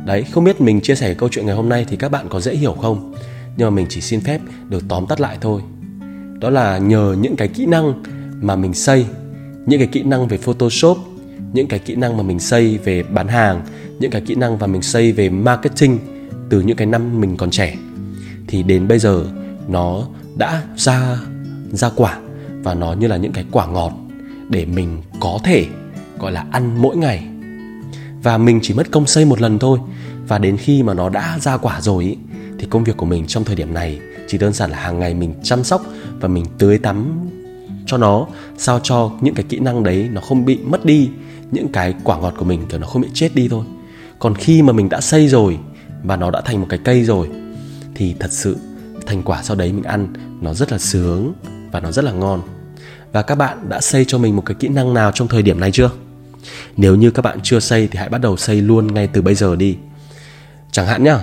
đấy, 0.06 0.24
không 0.32 0.44
biết 0.44 0.62
mình 0.62 0.82
chia 0.82 0.96
sẻ 0.96 1.14
câu 1.14 1.30
chuyện 1.30 1.46
ngày 1.46 1.56
hôm 1.56 1.70
nay 1.70 1.86
thì 1.90 1.98
các 1.98 2.12
bạn 2.12 2.30
có 2.30 2.40
dễ 2.40 2.56
hiểu 2.56 2.74
không? 2.74 3.14
Nhưng 3.58 3.68
mà 3.68 3.76
mình 3.76 3.86
chỉ 3.90 4.02
xin 4.02 4.22
phép 4.22 4.42
được 4.70 4.84
tóm 4.90 5.06
tắt 5.08 5.22
lại 5.22 5.38
thôi. 5.42 5.62
Đó 6.40 6.50
là 6.50 6.78
nhờ 6.78 7.16
những 7.20 7.36
cái 7.36 7.48
kỹ 7.48 7.66
năng 7.66 8.04
mà 8.42 8.56
mình 8.56 8.74
xây, 8.74 9.06
những 9.66 9.80
cái 9.80 9.88
kỹ 9.88 10.04
năng 10.04 10.28
về 10.28 10.38
photoshop, 10.38 10.98
những 11.54 11.68
cái 11.68 11.80
kỹ 11.80 11.96
năng 11.96 12.18
mà 12.18 12.24
mình 12.24 12.40
xây 12.40 12.78
về 12.84 13.04
bán 13.04 13.28
hàng, 13.28 13.62
những 14.00 14.12
cái 14.12 14.22
kỹ 14.22 14.36
năng 14.36 14.60
mà 14.60 14.68
mình 14.68 14.82
xây 14.82 15.12
về 15.12 15.30
marketing 15.30 16.00
từ 16.50 16.62
những 16.62 16.78
cái 16.78 16.88
năm 16.88 17.22
mình 17.22 17.38
còn 17.38 17.50
trẻ. 17.50 17.76
Thì 18.48 18.64
đến 18.64 18.88
bây 18.88 19.00
giờ, 19.00 19.26
nó 19.68 20.08
đã 20.36 20.64
ra 20.78 21.18
ra 21.72 21.90
quả 21.96 22.20
và 22.64 22.74
nó 22.74 22.94
như 22.94 23.08
là 23.08 23.18
những 23.18 23.32
cái 23.32 23.46
quả 23.52 23.68
ngọt 23.68 23.94
để 24.50 24.66
mình 24.66 25.02
có 25.20 25.40
thể 25.44 25.66
gọi 26.20 26.32
là 26.32 26.46
ăn 26.52 26.82
mỗi 26.82 26.98
ngày. 26.98 27.28
Và 28.24 28.38
mình 28.38 28.60
chỉ 28.64 28.74
mất 28.74 28.92
công 28.92 29.08
xây 29.08 29.26
một 29.26 29.42
lần 29.42 29.60
thôi. 29.60 29.80
Và 30.28 30.38
đến 30.38 30.58
khi 30.58 30.84
mà 30.84 30.94
nó 30.94 31.10
đã 31.10 31.40
ra 31.40 31.58
quả 31.58 31.82
rồi 31.82 32.04
ý, 32.04 32.18
thì 32.60 32.68
công 32.70 32.84
việc 32.84 32.98
của 32.98 33.06
mình 33.06 33.26
trong 33.28 33.44
thời 33.44 33.56
điểm 33.56 33.74
này 33.74 34.00
chỉ 34.28 34.38
đơn 34.38 34.54
giản 34.54 34.72
là 34.72 34.78
hàng 34.78 35.00
ngày 35.00 35.14
mình 35.14 35.34
chăm 35.44 35.64
sóc 35.64 35.86
và 36.20 36.28
mình 36.28 36.46
tưới 36.58 36.78
tắm 36.78 37.30
cho 37.86 37.98
nó 37.98 38.28
sao 38.58 38.80
cho 38.84 39.12
những 39.22 39.34
cái 39.34 39.46
kỹ 39.50 39.60
năng 39.60 39.84
đấy 39.84 40.10
nó 40.12 40.22
không 40.22 40.46
bị 40.46 40.58
mất 40.58 40.86
đi 40.86 41.10
những 41.52 41.68
cái 41.68 41.94
quả 42.04 42.18
ngọt 42.18 42.34
của 42.38 42.46
mình 42.46 42.66
kiểu 42.70 42.80
nó 42.80 42.88
không 42.88 43.02
bị 43.02 43.08
chết 43.14 43.36
đi 43.36 43.48
thôi. 43.48 43.66
Còn 44.20 44.36
khi 44.36 44.62
mà 44.62 44.74
mình 44.74 44.90
đã 44.90 45.02
xây 45.02 45.28
rồi 45.28 45.60
và 46.04 46.16
nó 46.16 46.32
đã 46.32 46.42
thành 46.42 46.62
một 46.62 46.68
cái 46.70 46.80
cây 46.84 47.04
rồi 47.04 47.30
thì 47.96 48.16
thật 48.20 48.32
sự 48.32 48.58
thành 49.12 49.24
quả 49.24 49.44
sau 49.44 49.56
đấy 49.56 49.72
mình 49.72 49.84
ăn, 49.84 50.08
nó 50.42 50.54
rất 50.54 50.72
là 50.72 50.78
sướng 50.78 51.34
và 51.72 51.80
nó 51.80 51.92
rất 51.92 52.06
là 52.06 52.12
ngon. 52.12 52.42
Và 53.12 53.22
các 53.22 53.36
bạn 53.36 53.70
đã 53.70 53.82
xây 53.82 54.06
cho 54.06 54.18
mình 54.18 54.36
một 54.36 54.44
cái 54.46 54.56
kỹ 54.60 54.68
năng 54.68 54.94
nào 54.94 55.12
trong 55.12 55.28
thời 55.28 55.42
điểm 55.42 55.60
này 55.60 55.72
chưa? 55.72 55.90
Nếu 56.78 56.96
như 56.96 57.12
các 57.12 57.22
bạn 57.22 57.40
chưa 57.44 57.60
xây 57.60 57.88
thì 57.88 58.00
hãy 58.00 58.10
bắt 58.10 58.22
đầu 58.22 58.38
xây 58.38 58.62
luôn 58.62 58.94
ngay 58.94 59.08
từ 59.08 59.22
bây 59.22 59.36
giờ 59.36 59.56
đi. 59.56 59.78
Chẳng 60.72 60.88
hạn 60.88 61.04
nhá, 61.04 61.20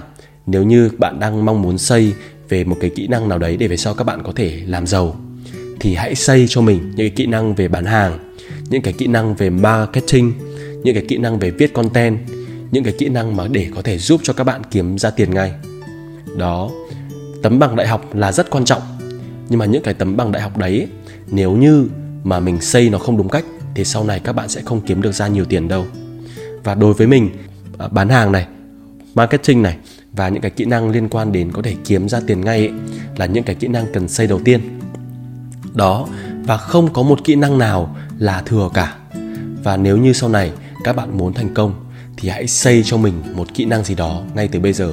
nếu 0.46 0.62
như 0.62 0.90
bạn 0.98 1.20
đang 1.20 1.44
mong 1.44 1.62
muốn 1.62 1.78
xây 1.78 2.12
về 2.48 2.64
một 2.64 2.76
cái 2.80 2.90
kỹ 2.90 3.06
năng 3.06 3.28
nào 3.28 3.38
đấy 3.38 3.56
để 3.56 3.68
về 3.68 3.76
sau 3.76 3.94
các 3.94 4.04
bạn 4.04 4.22
có 4.22 4.32
thể 4.36 4.62
làm 4.66 4.86
giàu, 4.86 5.16
thì 5.80 5.94
hãy 5.94 6.14
xây 6.14 6.46
cho 6.48 6.60
mình 6.60 6.78
những 6.78 6.96
cái 6.96 7.10
kỹ 7.10 7.26
năng 7.26 7.54
về 7.54 7.68
bán 7.68 7.84
hàng, 7.84 8.34
những 8.70 8.82
cái 8.82 8.92
kỹ 8.92 9.06
năng 9.06 9.34
về 9.34 9.50
marketing, 9.50 10.32
những 10.82 10.94
cái 10.94 11.04
kỹ 11.08 11.16
năng 11.16 11.38
về 11.38 11.50
viết 11.50 11.74
content, 11.74 12.18
những 12.70 12.84
cái 12.84 12.94
kỹ 12.98 13.08
năng 13.08 13.36
mà 13.36 13.48
để 13.50 13.68
có 13.74 13.82
thể 13.82 13.98
giúp 13.98 14.20
cho 14.24 14.32
các 14.32 14.44
bạn 14.44 14.62
kiếm 14.70 14.98
ra 14.98 15.10
tiền 15.10 15.34
ngay. 15.34 15.52
Đó 16.36 16.70
tấm 17.42 17.58
bằng 17.58 17.76
đại 17.76 17.86
học 17.86 18.14
là 18.14 18.32
rất 18.32 18.50
quan 18.50 18.64
trọng. 18.64 18.82
Nhưng 19.48 19.58
mà 19.58 19.66
những 19.66 19.82
cái 19.82 19.94
tấm 19.94 20.16
bằng 20.16 20.32
đại 20.32 20.42
học 20.42 20.56
đấy 20.56 20.88
nếu 21.30 21.52
như 21.52 21.88
mà 22.24 22.40
mình 22.40 22.60
xây 22.60 22.90
nó 22.90 22.98
không 22.98 23.16
đúng 23.16 23.28
cách 23.28 23.44
thì 23.74 23.84
sau 23.84 24.04
này 24.04 24.20
các 24.20 24.32
bạn 24.32 24.48
sẽ 24.48 24.62
không 24.64 24.80
kiếm 24.80 25.02
được 25.02 25.12
ra 25.12 25.28
nhiều 25.28 25.44
tiền 25.44 25.68
đâu. 25.68 25.86
Và 26.64 26.74
đối 26.74 26.94
với 26.94 27.06
mình 27.06 27.30
à, 27.78 27.88
bán 27.88 28.08
hàng 28.08 28.32
này 28.32 28.46
marketing 29.14 29.62
này 29.62 29.76
và 30.12 30.28
những 30.28 30.42
cái 30.42 30.50
kỹ 30.50 30.64
năng 30.64 30.90
liên 30.90 31.08
quan 31.08 31.32
đến 31.32 31.52
có 31.52 31.62
thể 31.62 31.74
kiếm 31.84 32.08
ra 32.08 32.20
tiền 32.26 32.40
ngay 32.40 32.58
ấy, 32.58 32.72
là 33.16 33.26
những 33.26 33.44
cái 33.44 33.54
kỹ 33.54 33.68
năng 33.68 33.86
cần 33.92 34.08
xây 34.08 34.26
đầu 34.26 34.40
tiên. 34.44 34.60
Đó 35.74 36.08
và 36.44 36.56
không 36.56 36.92
có 36.92 37.02
một 37.02 37.24
kỹ 37.24 37.34
năng 37.34 37.58
nào 37.58 37.96
là 38.18 38.42
thừa 38.42 38.70
cả. 38.74 38.96
Và 39.64 39.76
nếu 39.76 39.96
như 39.96 40.12
sau 40.12 40.28
này 40.28 40.52
các 40.84 40.96
bạn 40.96 41.18
muốn 41.18 41.32
thành 41.32 41.54
công 41.54 41.74
thì 42.16 42.28
hãy 42.28 42.46
xây 42.46 42.82
cho 42.84 42.96
mình 42.96 43.14
một 43.34 43.54
kỹ 43.54 43.64
năng 43.64 43.84
gì 43.84 43.94
đó 43.94 44.22
ngay 44.34 44.48
từ 44.48 44.60
bây 44.60 44.72
giờ 44.72 44.92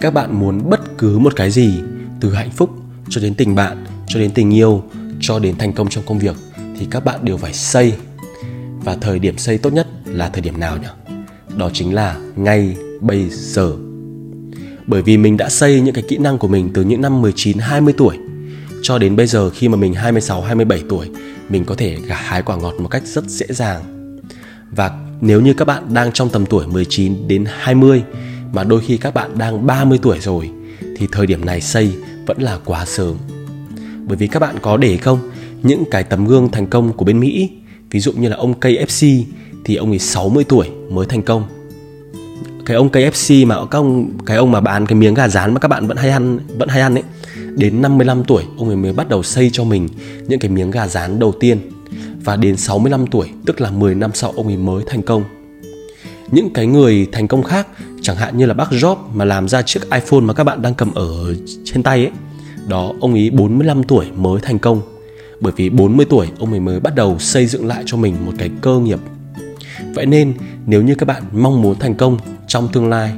các 0.00 0.14
bạn 0.14 0.38
muốn 0.38 0.70
bất 0.70 0.98
cứ 0.98 1.18
một 1.18 1.36
cái 1.36 1.50
gì, 1.50 1.74
từ 2.20 2.34
hạnh 2.34 2.50
phúc 2.50 2.70
cho 3.08 3.20
đến 3.20 3.34
tình 3.34 3.54
bạn, 3.54 3.84
cho 4.06 4.20
đến 4.20 4.30
tình 4.30 4.54
yêu, 4.54 4.82
cho 5.20 5.38
đến 5.38 5.58
thành 5.58 5.72
công 5.72 5.88
trong 5.88 6.04
công 6.06 6.18
việc, 6.18 6.36
thì 6.78 6.86
các 6.90 7.04
bạn 7.04 7.24
đều 7.24 7.36
phải 7.36 7.52
xây. 7.52 7.94
Và 8.84 8.96
thời 9.00 9.18
điểm 9.18 9.38
xây 9.38 9.58
tốt 9.58 9.72
nhất 9.72 9.86
là 10.04 10.28
thời 10.28 10.42
điểm 10.42 10.60
nào 10.60 10.76
nhỉ? 10.76 11.14
Đó 11.56 11.70
chính 11.72 11.94
là 11.94 12.16
ngay 12.36 12.76
bây 13.00 13.28
giờ. 13.30 13.72
Bởi 14.86 15.02
vì 15.02 15.16
mình 15.16 15.36
đã 15.36 15.48
xây 15.48 15.80
những 15.80 15.94
cái 15.94 16.04
kỹ 16.08 16.18
năng 16.18 16.38
của 16.38 16.48
mình 16.48 16.70
từ 16.74 16.84
những 16.84 17.00
năm 17.00 17.22
19 17.22 17.58
20 17.58 17.94
tuổi, 17.96 18.18
cho 18.82 18.98
đến 18.98 19.16
bây 19.16 19.26
giờ 19.26 19.50
khi 19.50 19.68
mà 19.68 19.76
mình 19.76 19.94
26 19.94 20.42
27 20.42 20.82
tuổi, 20.88 21.10
mình 21.48 21.64
có 21.64 21.74
thể 21.74 21.96
gặt 22.06 22.18
hái 22.18 22.42
quả 22.42 22.56
ngọt 22.56 22.74
một 22.80 22.88
cách 22.88 23.02
rất 23.06 23.24
dễ 23.24 23.46
dàng. 23.48 23.82
Và 24.70 24.90
nếu 25.20 25.40
như 25.40 25.54
các 25.54 25.64
bạn 25.64 25.94
đang 25.94 26.12
trong 26.12 26.28
tầm 26.28 26.46
tuổi 26.46 26.66
19 26.66 27.28
đến 27.28 27.44
20 27.48 28.02
mà 28.56 28.64
đôi 28.64 28.80
khi 28.80 28.96
các 28.96 29.14
bạn 29.14 29.38
đang 29.38 29.66
30 29.66 29.98
tuổi 30.02 30.18
rồi 30.20 30.50
thì 30.96 31.06
thời 31.12 31.26
điểm 31.26 31.44
này 31.44 31.60
xây 31.60 31.92
vẫn 32.26 32.42
là 32.42 32.58
quá 32.64 32.84
sớm. 32.86 33.16
Bởi 34.06 34.16
vì 34.16 34.26
các 34.26 34.40
bạn 34.40 34.56
có 34.62 34.76
để 34.76 34.96
không 34.96 35.18
những 35.62 35.84
cái 35.90 36.04
tấm 36.04 36.26
gương 36.26 36.50
thành 36.50 36.66
công 36.66 36.92
của 36.92 37.04
bên 37.04 37.20
Mỹ, 37.20 37.50
ví 37.90 38.00
dụ 38.00 38.12
như 38.12 38.28
là 38.28 38.36
ông 38.36 38.60
KFC 38.60 39.22
thì 39.64 39.76
ông 39.76 39.90
ấy 39.90 39.98
60 39.98 40.44
tuổi 40.44 40.70
mới 40.90 41.06
thành 41.06 41.22
công. 41.22 41.44
Cái 42.66 42.76
ông 42.76 42.88
KFC 42.88 43.46
mà 43.46 43.56
các 43.70 43.78
ông 43.78 44.10
cái 44.26 44.36
ông 44.36 44.52
mà 44.52 44.60
bán 44.60 44.86
cái 44.86 44.94
miếng 44.94 45.14
gà 45.14 45.28
rán 45.28 45.54
mà 45.54 45.60
các 45.60 45.68
bạn 45.68 45.86
vẫn 45.86 45.96
hay 45.96 46.10
ăn 46.10 46.38
vẫn 46.58 46.68
hay 46.68 46.80
ăn 46.80 46.94
ấy 46.94 47.04
đến 47.56 47.82
55 47.82 48.24
tuổi 48.24 48.44
ông 48.58 48.68
ấy 48.68 48.76
mới 48.76 48.92
bắt 48.92 49.08
đầu 49.08 49.22
xây 49.22 49.50
cho 49.52 49.64
mình 49.64 49.88
những 50.28 50.38
cái 50.38 50.50
miếng 50.50 50.70
gà 50.70 50.88
rán 50.88 51.18
đầu 51.18 51.32
tiên 51.40 51.58
và 52.24 52.36
đến 52.36 52.56
65 52.56 53.06
tuổi 53.06 53.28
tức 53.46 53.60
là 53.60 53.70
10 53.70 53.94
năm 53.94 54.10
sau 54.14 54.32
ông 54.36 54.46
ấy 54.46 54.56
mới 54.56 54.84
thành 54.86 55.02
công 55.02 55.24
những 56.30 56.52
cái 56.52 56.66
người 56.66 57.06
thành 57.12 57.28
công 57.28 57.42
khác 57.42 57.66
chẳng 58.06 58.16
hạn 58.16 58.38
như 58.38 58.46
là 58.46 58.54
bác 58.54 58.70
Job 58.70 58.96
mà 59.14 59.24
làm 59.24 59.48
ra 59.48 59.62
chiếc 59.62 59.80
iPhone 59.90 60.20
mà 60.20 60.34
các 60.34 60.44
bạn 60.44 60.62
đang 60.62 60.74
cầm 60.74 60.94
ở 60.94 61.34
trên 61.64 61.82
tay 61.82 61.98
ấy. 61.98 62.10
Đó, 62.68 62.92
ông 63.00 63.12
ấy 63.12 63.30
45 63.30 63.82
tuổi 63.82 64.06
mới 64.16 64.40
thành 64.40 64.58
công. 64.58 64.82
Bởi 65.40 65.52
vì 65.56 65.70
40 65.70 66.06
tuổi, 66.10 66.28
ông 66.38 66.50
ấy 66.50 66.60
mới 66.60 66.80
bắt 66.80 66.94
đầu 66.94 67.18
xây 67.18 67.46
dựng 67.46 67.66
lại 67.66 67.82
cho 67.86 67.96
mình 67.96 68.14
một 68.26 68.32
cái 68.38 68.50
cơ 68.60 68.78
nghiệp. 68.78 68.98
Vậy 69.94 70.06
nên, 70.06 70.34
nếu 70.66 70.82
như 70.82 70.94
các 70.94 71.06
bạn 71.06 71.22
mong 71.32 71.62
muốn 71.62 71.78
thành 71.78 71.94
công 71.94 72.18
trong 72.48 72.68
tương 72.72 72.88
lai, 72.88 73.12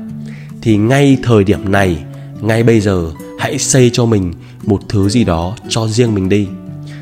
thì 0.63 0.77
ngay 0.77 1.19
thời 1.23 1.45
điểm 1.45 1.73
này, 1.73 2.05
ngay 2.41 2.63
bây 2.63 2.81
giờ, 2.81 3.11
hãy 3.39 3.59
xây 3.59 3.91
cho 3.93 4.05
mình 4.05 4.33
một 4.65 4.81
thứ 4.89 5.09
gì 5.09 5.25
đó 5.25 5.57
cho 5.69 5.89
riêng 5.89 6.15
mình 6.15 6.29
đi. 6.29 6.49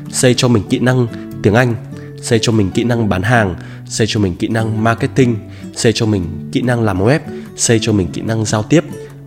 Xây 0.09 0.33
cho 0.33 0.47
mình 0.47 0.63
kỹ 0.69 0.79
năng 0.79 1.07
tiếng 1.43 1.53
anh, 1.53 1.75
xây 2.21 2.39
cho 2.41 2.51
mình 2.51 2.71
kỹ 2.71 2.83
năng 2.83 3.09
bán 3.09 3.21
hàng, 3.21 3.55
xây 3.85 4.07
cho 4.07 4.19
mình 4.19 4.35
kỹ 4.35 4.47
năng 4.47 4.83
marketing, 4.83 5.35
xây 5.75 5.93
cho 5.93 6.05
mình 6.05 6.49
kỹ 6.51 6.61
năng 6.61 6.83
làm 6.83 6.99
web 6.99 7.19
xây 7.57 7.79
cho 7.81 7.93
mình 7.93 8.07
kỹ 8.13 8.21
năng 8.21 8.45
giao 8.45 8.63
tiếp. 8.63 8.83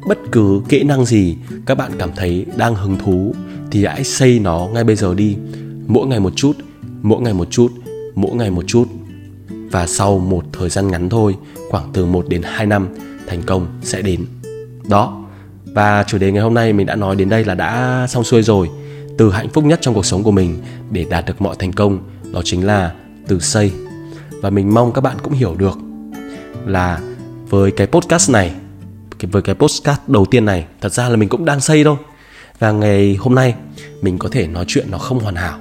Bất 0.07 0.19
cứ 0.33 0.61
kỹ 0.69 0.83
năng 0.83 1.05
gì 1.05 1.37
các 1.67 1.75
bạn 1.75 1.93
cảm 1.99 2.11
thấy 2.17 2.47
đang 2.57 2.75
hứng 2.75 2.99
thú 2.99 3.35
thì 3.71 3.85
hãy 3.85 4.05
xây 4.05 4.39
nó 4.39 4.69
ngay 4.73 4.85
bây 4.85 4.97
giờ 4.97 5.15
đi. 5.15 5.37
Mỗi 5.87 6.07
ngày 6.07 6.21
một 6.21 6.33
chút, 6.37 6.53
mỗi 7.03 7.21
ngày 7.21 7.35
một 7.35 7.51
chút, 7.51 7.73
mỗi 8.15 8.35
ngày 8.35 8.51
một 8.51 8.65
chút. 8.67 8.85
Và 9.71 9.87
sau 9.87 10.19
một 10.19 10.45
thời 10.53 10.69
gian 10.69 10.89
ngắn 10.89 11.09
thôi, 11.09 11.37
khoảng 11.71 11.91
từ 11.93 12.07
1 12.07 12.29
đến 12.29 12.43
2 12.45 12.67
năm, 12.67 12.89
thành 13.27 13.43
công 13.43 13.67
sẽ 13.83 14.03
đến. 14.03 14.27
Đó. 14.89 15.25
Và 15.65 16.05
chủ 16.07 16.19
đề 16.19 16.33
ngày 16.33 16.43
hôm 16.43 16.55
nay 16.55 16.73
mình 16.73 16.87
đã 16.87 16.97
nói 16.97 17.17
đến 17.17 17.29
đây 17.29 17.45
là 17.45 17.55
đã 17.55 18.07
xong 18.09 18.25
xuôi 18.25 18.43
rồi. 18.43 18.71
Từ 19.19 19.31
hạnh 19.31 19.49
phúc 19.49 19.65
nhất 19.65 19.79
trong 19.83 19.95
cuộc 19.95 20.07
sống 20.07 20.23
của 20.23 20.31
mình 20.31 20.59
để 20.91 21.07
đạt 21.11 21.27
được 21.27 21.43
mọi 21.43 21.57
thành 21.59 21.73
công, 21.73 21.99
đó 22.33 22.43
chính 22.45 22.67
là 22.67 22.95
từ 23.29 23.41
xây. 23.41 23.73
Và 24.43 24.51
mình 24.51 24.75
mong 24.75 24.93
các 24.93 25.01
bạn 25.01 25.17
cũng 25.23 25.33
hiểu 25.33 25.55
được 25.55 25.79
là 26.67 27.01
với 27.51 27.71
cái 27.71 27.87
podcast 27.87 28.31
này. 28.31 28.53
Với 29.23 29.43
cái 29.43 29.55
podcast 29.55 30.01
đầu 30.07 30.25
tiên 30.25 30.45
này, 30.45 30.65
thật 30.81 30.93
ra 30.93 31.09
là 31.09 31.17
mình 31.17 31.29
cũng 31.29 31.45
đang 31.45 31.61
xây 31.61 31.85
thôi. 31.85 31.97
Và 32.59 32.73
ngày 32.73 33.17
hôm 33.21 33.35
nay, 33.35 33.55
mình 34.03 34.19
có 34.19 34.29
thể 34.33 34.47
nói 34.47 34.65
chuyện 34.69 34.87
nó 34.91 34.99
không 34.99 35.19
hoàn 35.19 35.35
hảo. 35.35 35.59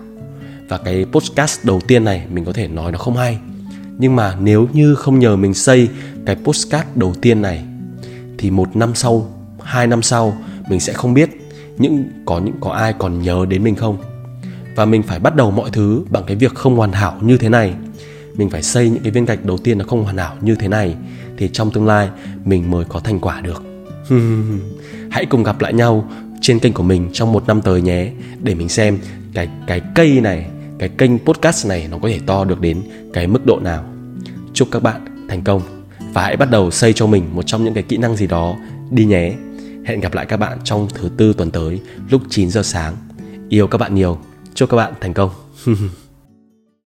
Và 0.69 0.78
cái 0.78 1.06
podcast 1.12 1.65
đầu 1.65 1.82
tiên 1.88 2.04
này, 2.06 2.25
mình 2.32 2.45
có 2.45 2.54
thể 2.54 2.67
nói 2.67 2.91
nó 2.91 2.97
không 2.97 3.17
hay. 3.17 3.39
Nhưng 3.97 4.15
mà 4.15 4.36
nếu 4.39 4.67
như 4.73 4.95
không 4.95 5.19
nhờ 5.19 5.36
mình 5.36 5.54
xây 5.54 5.89
cái 6.25 6.36
podcast 6.36 6.88
đầu 6.95 7.13
tiên 7.21 7.41
này, 7.41 7.63
thì 8.38 8.52
một 8.52 8.75
năm 8.75 8.95
sau, 8.95 9.32
hai 9.63 9.88
năm 9.88 10.02
sau, 10.02 10.38
mình 10.69 10.80
sẽ 10.80 10.93
không 10.93 11.13
biết 11.13 11.30
những, 11.78 12.04
có 12.25 12.39
những, 12.39 12.56
có 12.62 12.71
ai 12.71 12.93
còn 12.93 13.21
nhớ 13.21 13.45
đến 13.49 13.63
mình 13.63 13.75
không. 13.75 13.97
Và 14.75 14.86
mình 14.86 15.04
phải 15.04 15.19
bắt 15.19 15.36
đầu 15.36 15.52
mọi 15.52 15.69
thứ 15.69 16.06
bằng 16.10 16.23
cái 16.28 16.36
việc 16.36 16.56
không 16.56 16.75
hoàn 16.75 16.91
hảo 16.91 17.17
như 17.21 17.38
thế 17.38 17.49
này 17.49 17.73
mình 18.39 18.49
phải 18.49 18.63
xây 18.63 18.89
những 18.89 19.04
cái 19.04 19.12
viên 19.12 19.25
gạch 19.25 19.45
đầu 19.45 19.58
tiên 19.58 19.78
nó 19.78 19.86
không 19.88 20.04
hoàn 20.04 20.17
hảo 20.17 20.36
như 20.41 20.56
thế 20.56 20.67
này, 20.67 20.95
thì 21.38 21.49
trong 21.54 21.71
tương 21.71 21.86
lai 21.86 22.10
mình 22.45 22.71
mới 22.71 22.86
có 22.86 22.99
thành 22.99 23.19
quả 23.19 23.41
được. 23.41 23.63
Hãy 25.12 25.25
cùng 25.25 25.43
gặp 25.43 25.62
lại 25.62 25.73
nhau 25.73 26.10
trên 26.41 26.60
kênh 26.60 26.73
của 26.73 26.84
mình 26.84 27.10
trong 27.13 27.34
một 27.34 27.47
năm 27.47 27.62
tới 27.62 27.82
nhé, 27.82 28.12
để 28.39 28.56
mình 28.56 28.69
xem 28.69 28.99
cái 29.34 29.49
cái 29.67 29.82
cây 29.95 30.21
này, 30.21 30.45
cái 30.80 30.89
kênh 30.89 31.19
podcast 31.19 31.67
này 31.67 31.88
nó 31.91 31.97
có 31.97 32.10
thể 32.10 32.19
to 32.25 32.45
được 32.45 32.62
đến 32.62 32.82
cái 33.13 33.28
mức 33.28 33.45
độ 33.45 33.60
nào. 33.60 33.86
Chúc 34.54 34.67
các 34.71 34.84
bạn 34.84 35.28
thành 35.30 35.43
công 35.43 35.62
và 36.13 36.21
hãy 36.21 36.38
bắt 36.38 36.52
đầu 36.52 36.71
xây 36.71 36.93
cho 36.93 37.08
mình 37.08 37.23
một 37.34 37.43
trong 37.43 37.63
những 37.63 37.73
cái 37.73 37.84
kỹ 37.84 37.97
năng 37.97 38.15
gì 38.15 38.28
đó 38.28 38.56
đi 38.91 39.06
nhé. 39.06 39.34
Hẹn 39.86 39.99
gặp 39.99 40.13
lại 40.13 40.25
các 40.25 40.38
bạn 40.38 40.58
trong 40.63 40.88
thứ 40.93 41.10
tư 41.17 41.34
tuần 41.34 41.52
tới 41.52 41.82
lúc 42.10 42.21
9 42.30 42.49
giờ 42.49 42.63
sáng. 42.63 42.95
Yêu 43.49 43.67
các 43.67 43.78
bạn 43.78 43.95
nhiều. 43.95 44.17
Chúc 44.54 44.69
các 44.69 44.78
bạn 44.78 44.93
thành 45.02 45.13
công. 45.13 45.30